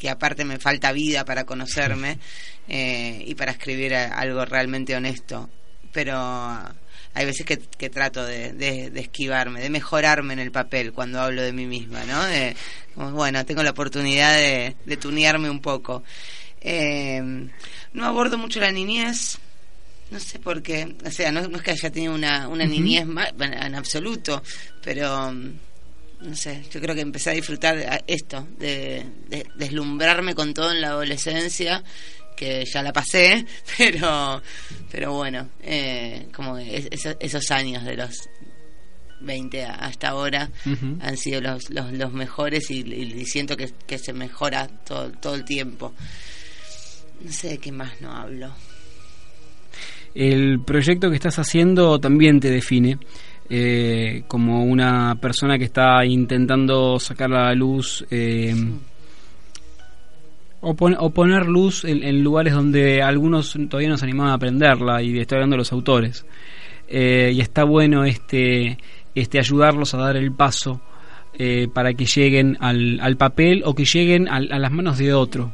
que 0.00 0.08
aparte 0.10 0.44
me 0.44 0.58
falta 0.58 0.92
vida 0.92 1.24
para 1.24 1.44
conocerme 1.44 2.18
eh, 2.68 3.22
y 3.26 3.34
para 3.34 3.52
escribir 3.52 3.94
algo 3.94 4.44
realmente 4.44 4.94
honesto. 4.96 5.48
Pero 5.92 6.16
hay 7.14 7.26
veces 7.26 7.44
que, 7.44 7.58
que 7.58 7.90
trato 7.90 8.24
de, 8.24 8.52
de- 8.54 8.90
de 8.90 9.00
esquivarme, 9.00 9.60
de 9.60 9.68
mejorarme 9.70 10.32
en 10.32 10.38
el 10.38 10.50
papel 10.50 10.92
cuando 10.92 11.20
hablo 11.20 11.42
de 11.42 11.52
mí 11.52 11.66
misma, 11.66 12.04
¿no? 12.04 12.22
De, 12.24 12.56
como, 12.94 13.12
bueno, 13.12 13.44
tengo 13.44 13.62
la 13.62 13.70
oportunidad 13.70 14.34
de, 14.36 14.74
de 14.86 14.96
tunearme 14.96 15.50
un 15.50 15.60
poco. 15.60 16.02
Eh, 16.62 17.20
no 17.92 18.06
abordo 18.06 18.38
mucho 18.38 18.60
la 18.60 18.70
niñez, 18.72 19.38
no 20.12 20.20
sé 20.20 20.38
por 20.38 20.62
qué, 20.62 20.94
o 21.04 21.10
sea, 21.10 21.32
no, 21.32 21.48
no 21.48 21.56
es 21.56 21.62
que 21.62 21.70
haya 21.72 21.90
tenido 21.90 22.14
una, 22.14 22.46
una 22.48 22.64
niñez 22.66 23.06
bueno, 23.06 23.56
en 23.60 23.74
absoluto, 23.74 24.42
pero 24.82 25.32
mm, 25.32 25.50
no 26.22 26.36
sé, 26.36 26.62
yo 26.70 26.80
creo 26.80 26.94
que 26.94 27.00
empecé 27.00 27.30
a 27.30 27.32
disfrutar 27.34 27.76
a- 27.78 28.02
esto, 28.06 28.46
de, 28.58 29.04
de 29.28 29.46
deslumbrarme 29.56 30.34
con 30.34 30.52
todo 30.54 30.70
en 30.70 30.80
la 30.80 30.88
adolescencia, 30.88 31.82
que 32.36 32.64
ya 32.64 32.82
la 32.82 32.92
pasé, 32.92 33.44
pero, 33.78 34.42
pero 34.90 35.12
bueno, 35.14 35.48
eh, 35.62 36.28
como 36.34 36.58
es- 36.58 36.88
esos, 36.90 37.16
esos 37.18 37.50
años 37.50 37.84
de 37.84 37.96
los 37.96 38.28
20 39.20 39.64
a- 39.64 39.74
hasta 39.74 40.08
ahora 40.10 40.50
han 41.00 41.16
sido 41.16 41.40
los, 41.40 41.70
los, 41.70 41.92
los 41.92 42.12
mejores 42.12 42.70
y, 42.70 42.80
y 42.80 43.24
siento 43.26 43.56
que, 43.56 43.72
que 43.86 43.98
se 43.98 44.12
mejora 44.12 44.66
todo, 44.68 45.10
todo 45.12 45.34
el 45.34 45.44
tiempo. 45.44 45.94
No 47.20 47.30
sé 47.32 47.48
de 47.50 47.58
qué 47.58 47.70
más 47.72 48.00
no 48.00 48.12
hablo. 48.16 48.52
El 50.14 50.60
proyecto 50.60 51.08
que 51.08 51.16
estás 51.16 51.38
haciendo 51.38 51.98
también 51.98 52.38
te 52.40 52.50
define 52.50 52.98
eh, 53.48 54.22
como 54.28 54.64
una 54.64 55.16
persona 55.20 55.58
que 55.58 55.64
está 55.64 56.04
intentando 56.04 56.98
sacar 56.98 57.32
a 57.32 57.46
la 57.46 57.54
luz 57.54 58.04
eh, 58.10 58.54
o, 60.60 60.74
pon- 60.74 60.96
o 60.98 61.10
poner 61.10 61.46
luz 61.46 61.84
en, 61.84 62.22
lugares 62.22 62.52
donde 62.54 63.02
algunos 63.02 63.56
todavía 63.68 63.88
no 63.88 63.96
se 63.96 64.04
animaban 64.04 64.32
a 64.32 64.34
aprenderla 64.34 65.02
y 65.02 65.18
estoy 65.18 65.36
hablando 65.36 65.54
de 65.54 65.58
los 65.58 65.72
autores. 65.72 66.24
Eh, 66.88 67.32
y 67.34 67.40
está 67.40 67.64
bueno 67.64 68.04
este, 68.04 68.78
este 69.14 69.38
ayudarlos 69.38 69.94
a 69.94 69.98
dar 69.98 70.16
el 70.16 70.32
paso 70.32 70.80
para 71.72 71.94
que 71.94 72.04
lleguen 72.04 72.58
al, 72.60 73.00
al 73.00 73.16
papel 73.16 73.62
o 73.64 73.74
que 73.74 73.84
lleguen 73.86 74.28
a 74.28 74.38
las 74.40 74.70
manos 74.70 74.98
de 74.98 75.14
otro. 75.14 75.52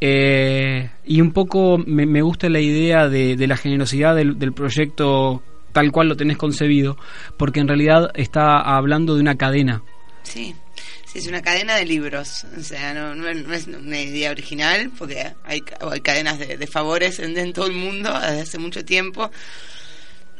Eh, 0.00 0.88
y 1.04 1.20
un 1.20 1.32
poco 1.32 1.78
me, 1.78 2.06
me 2.06 2.22
gusta 2.22 2.48
la 2.48 2.60
idea 2.60 3.08
de, 3.08 3.36
de 3.36 3.46
la 3.46 3.56
generosidad 3.56 4.16
del, 4.16 4.38
del 4.38 4.52
proyecto 4.52 5.42
tal 5.72 5.92
cual 5.92 6.08
lo 6.08 6.16
tenés 6.16 6.36
concebido, 6.36 6.96
porque 7.36 7.60
en 7.60 7.68
realidad 7.68 8.10
está 8.14 8.60
hablando 8.60 9.14
de 9.14 9.20
una 9.20 9.36
cadena. 9.36 9.82
Sí, 10.22 10.54
sí, 11.06 11.18
es 11.18 11.26
una 11.26 11.42
cadena 11.42 11.76
de 11.76 11.84
libros. 11.84 12.44
O 12.58 12.62
sea, 12.62 12.92
no, 12.94 13.14
no, 13.14 13.28
es- 13.28 13.66
una 13.66 14.00
idea 14.00 14.30
original, 14.30 14.90
porque 14.98 15.32
hay, 15.44 15.62
hay 15.80 16.00
cadenas 16.00 16.38
de, 16.38 16.66
favores 16.66 17.18
en 17.20 17.52
todo 17.52 17.66
el 17.66 17.74
mundo 17.74 18.12
desde 18.12 18.40
hace 18.42 18.58
mucho 18.58 18.84
tiempo. 18.84 19.30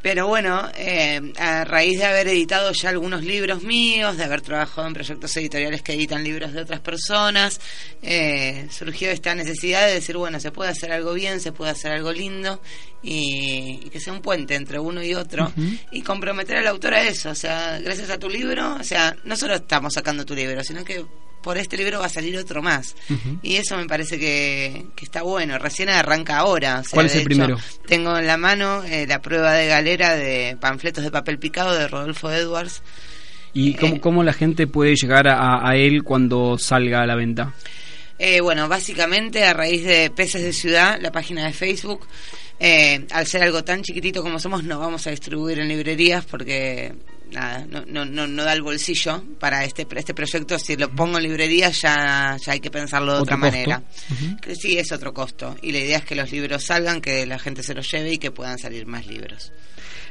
Pero 0.03 0.27
bueno, 0.27 0.67
eh, 0.77 1.33
a 1.39 1.65
raíz 1.65 1.99
de 1.99 2.07
haber 2.07 2.29
editado 2.29 2.73
ya 2.73 2.89
algunos 2.89 3.23
libros 3.23 3.63
míos, 3.63 4.17
de 4.17 4.25
haber 4.25 4.41
trabajado 4.41 4.89
en 4.89 4.95
proyectos 4.95 5.37
editoriales 5.37 5.83
que 5.83 5.93
editan 5.93 6.25
libros 6.25 6.53
de 6.53 6.63
otras 6.63 6.81
personas, 6.81 7.61
eh, 8.03 8.67
surgió 8.71 9.11
esta 9.11 9.35
necesidad 9.35 9.87
de 9.87 9.95
decir, 9.95 10.17
bueno, 10.17 10.41
se 10.41 10.53
puede 10.53 10.71
hacer 10.71 10.91
algo 10.93 11.13
bien, 11.13 11.41
se 11.41 11.53
puede 11.53 11.73
hacer 11.73 11.93
algo 11.93 12.13
lindo 12.13 12.63
y, 13.03 13.81
y 13.85 13.91
que 13.91 14.01
sea 14.01 14.15
un 14.15 14.23
puente 14.23 14.55
entre 14.55 14.79
uno 14.79 15.03
y 15.03 15.15
otro 15.15 15.53
y 15.91 16.03
comprometer 16.03 16.57
al 16.57 16.67
autor 16.69 16.95
a 16.95 17.03
eso. 17.03 17.31
O 17.31 17.35
sea, 17.35 17.79
gracias 17.81 18.09
a 18.09 18.19
tu 18.19 18.31
libro, 18.31 18.77
o 18.81 18.85
sea, 18.85 19.17
no 19.25 19.37
solo 19.37 19.57
estamos 19.57 19.93
sacando 19.93 20.25
tu 20.25 20.35
libro, 20.35 20.65
sino 20.65 20.83
que 20.83 21.05
por 21.43 21.59
este 21.59 21.77
libro 21.77 22.01
va 22.01 22.07
a 22.07 22.11
salir 22.11 22.37
otro 22.39 22.63
más. 22.63 22.95
Y 23.43 23.57
eso 23.57 23.77
me 23.77 23.87
parece 23.87 24.19
que, 24.19 24.87
que 24.95 25.05
está 25.05 25.23
bueno. 25.23 25.59
Recién 25.59 25.89
arranca 25.89 26.39
ahora. 26.39 26.81
o 26.81 26.83
sea, 26.83 26.91
¿Cuál 26.93 27.07
es 27.07 27.13
el 27.15 27.21
hecho, 27.21 27.27
primero? 27.29 27.59
Tengo 27.87 28.17
en 28.19 28.27
la 28.27 28.37
mano 28.37 28.83
eh, 28.85 29.07
la 29.07 29.21
prueba 29.21 29.53
de 29.53 29.67
galera 29.69 30.15
de 30.17 30.57
panfletos 30.61 31.05
de 31.05 31.11
papel 31.11 31.39
picado 31.39 31.75
de 31.75 31.89
Rodolfo 31.89 32.31
Edwards. 32.31 32.83
¿Y 33.53 33.75
cómo, 33.75 33.97
Eh. 33.97 34.01
cómo 34.01 34.23
la 34.23 34.33
gente 34.33 34.67
puede 34.67 34.95
llegar 34.95 35.27
a, 35.29 35.69
a 35.69 35.75
él 35.77 36.03
cuando 36.05 36.57
salga 36.59 37.03
a 37.03 37.07
la 37.07 37.17
venta? 37.17 37.53
Eh, 38.19 38.41
bueno, 38.43 38.69
básicamente 38.69 39.45
a 39.45 39.55
raíz 39.55 39.83
de 39.83 40.11
Peces 40.11 40.43
de 40.43 40.53
Ciudad, 40.53 40.99
la 41.01 41.11
página 41.11 41.47
de 41.47 41.53
Facebook, 41.55 42.07
eh, 42.61 43.07
al 43.13 43.27
ser 43.27 43.43
algo 43.43 43.65
tan 43.65 43.83
chiquitito 43.83 44.23
como 44.23 44.39
somos, 44.39 44.63
no 44.63 44.79
vamos 44.79 45.07
a 45.07 45.11
distribuir 45.11 45.59
en 45.59 45.69
librerías 45.69 46.27
porque 46.27 46.93
nada, 47.31 47.67
no, 47.69 47.85
no, 47.87 48.05
no, 48.05 48.27
no 48.27 48.45
da 48.45 48.53
el 48.53 48.63
bolsillo 48.63 49.23
para 49.39 49.65
este, 49.65 49.87
este 49.97 50.15
proyecto. 50.15 50.59
Si 50.59 50.77
lo 50.77 50.91
pongo 50.91 51.19
en 51.19 51.25
librerías 51.25 51.81
ya, 51.83 52.37
ya 52.45 52.53
hay 52.53 52.61
que 52.61 52.71
pensarlo 52.71 53.15
de 53.15 53.21
otra 53.21 53.37
costo. 53.37 53.51
manera. 53.51 53.83
Que 54.41 54.55
sí, 54.55 54.79
es 54.79 54.93
otro 54.93 55.13
costo. 55.13 55.57
Y 55.63 55.73
la 55.73 55.79
idea 55.79 55.99
es 55.99 56.05
que 56.05 56.15
los 56.15 56.31
libros 56.33 56.65
salgan, 56.65 57.01
que 57.01 57.27
la 57.27 57.39
gente 57.39 57.63
se 57.63 57.75
los 57.75 57.91
lleve 57.91 58.13
y 58.13 58.19
que 58.19 58.31
puedan 58.31 58.59
salir 58.59 58.87
más 58.87 59.07
libros. 59.07 59.53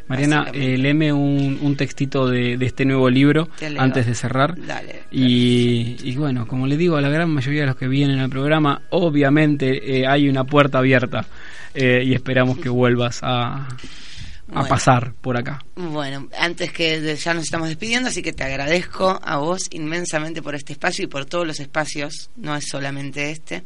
Mariana, 0.07 0.47
eh, 0.53 0.75
léeme 0.75 1.13
un, 1.13 1.59
un 1.61 1.75
textito 1.75 2.27
de, 2.27 2.57
de 2.57 2.65
este 2.65 2.83
nuevo 2.83 3.11
libro 3.11 3.47
antes 3.77 4.07
de 4.07 4.15
cerrar. 4.15 4.55
Dale. 4.65 5.03
Y, 5.11 5.97
y 6.03 6.15
bueno, 6.15 6.47
como 6.47 6.65
le 6.65 6.77
digo 6.77 6.95
a 6.97 7.01
la 7.01 7.09
gran 7.09 7.29
mayoría 7.29 7.61
de 7.61 7.67
los 7.67 7.75
que 7.75 7.87
vienen 7.87 8.17
al 8.17 8.29
programa, 8.31 8.81
obviamente 8.89 9.99
eh, 9.99 10.07
hay 10.07 10.27
una 10.27 10.45
puerta 10.45 10.79
abierta 10.79 11.27
eh, 11.75 12.01
y 12.03 12.15
esperamos 12.15 12.57
que 12.57 12.69
vuelvas 12.69 13.19
a, 13.21 13.67
a 14.49 14.53
Bueno. 14.61 14.67
pasar 14.67 15.13
por 15.21 15.37
acá. 15.37 15.63
Bueno, 15.75 16.27
antes 16.37 16.71
que 16.71 17.15
ya 17.15 17.33
nos 17.33 17.43
estamos 17.43 17.67
despidiendo, 17.67 18.09
así 18.09 18.21
que 18.21 18.33
te 18.33 18.43
agradezco 18.43 19.19
a 19.23 19.37
vos 19.37 19.67
inmensamente 19.71 20.41
por 20.41 20.55
este 20.55 20.73
espacio 20.73 21.03
y 21.05 21.07
por 21.07 21.25
todos 21.25 21.45
los 21.45 21.59
espacios, 21.59 22.29
no 22.35 22.55
es 22.55 22.65
solamente 22.67 23.31
este. 23.31 23.63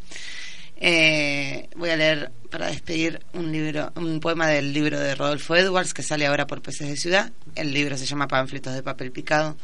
Eh, 0.85 1.69
voy 1.77 1.89
a 1.91 1.95
leer 1.95 2.31
para 2.49 2.67
despedir 2.67 3.21
un 3.33 3.51
libro, 3.51 3.91
un 3.95 4.19
poema 4.19 4.47
del 4.47 4.73
libro 4.73 4.99
de 4.99 5.15
Rodolfo 5.15 5.55
Edwards 5.55 5.93
que 5.93 6.03
sale 6.03 6.25
ahora 6.27 6.45
por 6.47 6.61
Peces 6.61 6.89
de 6.89 6.97
Ciudad. 6.97 7.31
El 7.55 7.73
libro 7.73 7.97
se 7.97 8.05
llama 8.05 8.27
Panfletos 8.27 8.73
de 8.73 8.83
papel 8.83 9.11
picado 9.11 9.55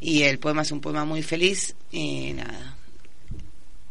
y 0.00 0.22
el 0.22 0.38
poema 0.38 0.62
es 0.62 0.70
un 0.72 0.80
poema 0.80 1.04
muy 1.04 1.22
feliz 1.22 1.74
y 1.92 2.32
nada. 2.32 2.76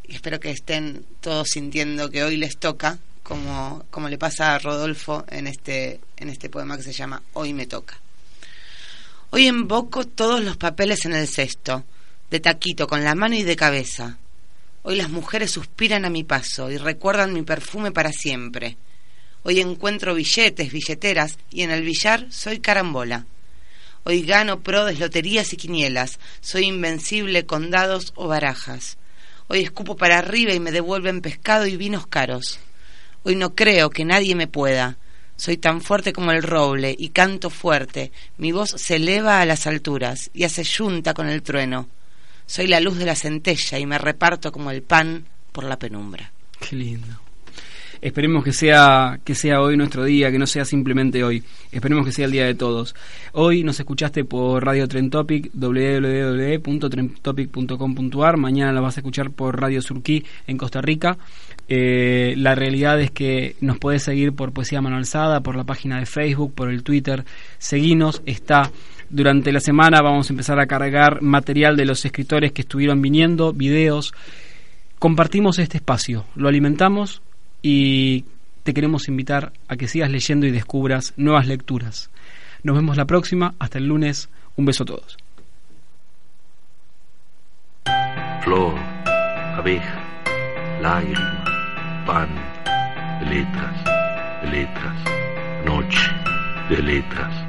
Espero 0.05 0.39
que 0.39 0.51
estén 0.51 1.05
todos 1.21 1.49
sintiendo 1.49 2.09
que 2.09 2.23
hoy 2.23 2.37
les 2.37 2.57
toca, 2.57 2.97
como, 3.27 3.83
como 3.91 4.07
le 4.07 4.17
pasa 4.17 4.55
a 4.55 4.59
Rodolfo 4.59 5.25
en 5.27 5.47
este, 5.47 5.99
en 6.15 6.29
este 6.29 6.47
poema 6.49 6.77
que 6.77 6.83
se 6.83 6.93
llama 6.93 7.21
Hoy 7.33 7.53
me 7.53 7.67
toca. 7.67 7.99
Hoy 9.31 9.47
emboco 9.47 10.07
todos 10.07 10.41
los 10.41 10.55
papeles 10.55 11.03
en 11.05 11.13
el 11.13 11.27
cesto, 11.27 11.83
de 12.31 12.39
taquito, 12.39 12.87
con 12.87 13.03
la 13.03 13.15
mano 13.15 13.35
y 13.35 13.43
de 13.43 13.57
cabeza. 13.57 14.17
Hoy 14.83 14.95
las 14.95 15.09
mujeres 15.09 15.51
suspiran 15.51 16.05
a 16.05 16.09
mi 16.09 16.23
paso 16.23 16.71
y 16.71 16.77
recuerdan 16.77 17.33
mi 17.33 17.41
perfume 17.41 17.91
para 17.91 18.13
siempre. 18.13 18.77
Hoy 19.43 19.59
encuentro 19.59 20.15
billetes, 20.15 20.71
billeteras 20.71 21.37
y 21.51 21.63
en 21.63 21.71
el 21.71 21.83
billar 21.83 22.27
soy 22.31 22.59
carambola. 22.59 23.25
Hoy 24.05 24.21
gano 24.21 24.61
prodes, 24.61 24.99
loterías 24.99 25.51
y 25.51 25.57
quinielas. 25.57 26.17
Soy 26.39 26.63
invencible 26.63 27.45
con 27.45 27.71
dados 27.71 28.13
o 28.15 28.29
barajas. 28.29 28.97
Hoy 29.49 29.63
escupo 29.63 29.97
para 29.97 30.19
arriba 30.19 30.53
y 30.53 30.61
me 30.61 30.71
devuelven 30.71 31.19
pescado 31.19 31.67
y 31.67 31.75
vinos 31.75 32.07
caros. 32.07 32.59
Hoy 33.27 33.35
no 33.35 33.55
creo 33.55 33.89
que 33.89 34.05
nadie 34.05 34.35
me 34.35 34.47
pueda. 34.47 34.95
Soy 35.35 35.57
tan 35.57 35.81
fuerte 35.81 36.13
como 36.13 36.31
el 36.31 36.43
roble 36.43 36.95
y 36.97 37.09
canto 37.09 37.49
fuerte. 37.49 38.13
Mi 38.37 38.53
voz 38.53 38.69
se 38.69 38.95
eleva 38.95 39.41
a 39.41 39.45
las 39.45 39.67
alturas 39.67 40.29
y 40.33 40.45
hace 40.45 40.63
yunta 40.63 41.13
con 41.13 41.27
el 41.27 41.43
trueno. 41.43 41.89
Soy 42.45 42.67
la 42.67 42.79
luz 42.79 42.97
de 42.97 43.05
la 43.05 43.15
centella 43.15 43.79
y 43.79 43.85
me 43.85 43.97
reparto 43.97 44.53
como 44.53 44.71
el 44.71 44.81
pan 44.81 45.25
por 45.51 45.65
la 45.65 45.77
penumbra. 45.77 46.31
Qué 46.57 46.77
lindo. 46.77 47.26
Esperemos 48.01 48.43
que 48.43 48.53
sea, 48.53 49.19
que 49.23 49.35
sea 49.35 49.61
hoy 49.61 49.77
nuestro 49.77 50.03
día, 50.03 50.31
que 50.31 50.39
no 50.39 50.47
sea 50.47 50.65
simplemente 50.65 51.23
hoy. 51.23 51.43
Esperemos 51.71 52.05
que 52.05 52.11
sea 52.11 52.25
el 52.25 52.31
día 52.31 52.45
de 52.45 52.55
todos. 52.55 52.95
Hoy 53.33 53.63
nos 53.63 53.79
escuchaste 53.79 54.23
por 54.23 54.65
Radio 54.65 54.87
Trend 54.87 55.11
Topic, 55.11 55.51
www.trendtopic.com.ar. 55.53 58.37
Mañana 58.37 58.71
lo 58.71 58.81
vas 58.81 58.97
a 58.97 58.99
escuchar 58.99 59.29
por 59.31 59.59
Radio 59.59 59.81
Surquí 59.81 60.23
en 60.45 60.57
Costa 60.57 60.81
Rica. 60.81 61.17
Eh, 61.67 62.35
la 62.37 62.53
realidad 62.55 63.01
es 63.01 63.11
que 63.11 63.55
nos 63.61 63.77
podés 63.77 64.03
seguir 64.03 64.33
por 64.33 64.51
Poesía 64.53 64.81
Mano 64.81 64.97
Alzada, 64.97 65.41
por 65.41 65.55
la 65.55 65.63
página 65.63 65.99
de 65.99 66.05
Facebook, 66.05 66.53
por 66.53 66.69
el 66.69 66.83
Twitter. 66.83 67.23
Seguinos, 67.57 68.21
está 68.25 68.71
durante 69.09 69.53
la 69.53 69.61
semana 69.61 70.01
vamos 70.01 70.29
a 70.29 70.33
empezar 70.33 70.59
a 70.59 70.67
cargar 70.67 71.21
material 71.21 71.77
de 71.77 71.85
los 71.85 72.03
escritores 72.03 72.51
que 72.51 72.63
estuvieron 72.63 73.01
viniendo, 73.01 73.53
videos. 73.53 74.11
Compartimos 74.99 75.59
este 75.59 75.77
espacio, 75.77 76.25
lo 76.35 76.49
alimentamos 76.49 77.21
y 77.61 78.25
te 78.63 78.73
queremos 78.73 79.07
invitar 79.07 79.53
a 79.67 79.77
que 79.77 79.87
sigas 79.87 80.11
leyendo 80.11 80.45
y 80.45 80.51
descubras 80.51 81.13
nuevas 81.17 81.47
lecturas. 81.47 82.09
Nos 82.63 82.75
vemos 82.75 82.97
la 82.97 83.05
próxima, 83.05 83.55
hasta 83.59 83.77
el 83.77 83.87
lunes, 83.87 84.29
un 84.55 84.65
beso 84.65 84.83
a 84.83 84.87
todos. 84.87 85.17
Flor, 88.43 88.77
abeja, 89.55 89.99
lágrima, 90.81 91.43
pan, 92.05 92.29
letras, 93.29 94.51
letras, 94.51 95.65
noche 95.65 96.11
de 96.69 96.81
letras. 96.81 97.46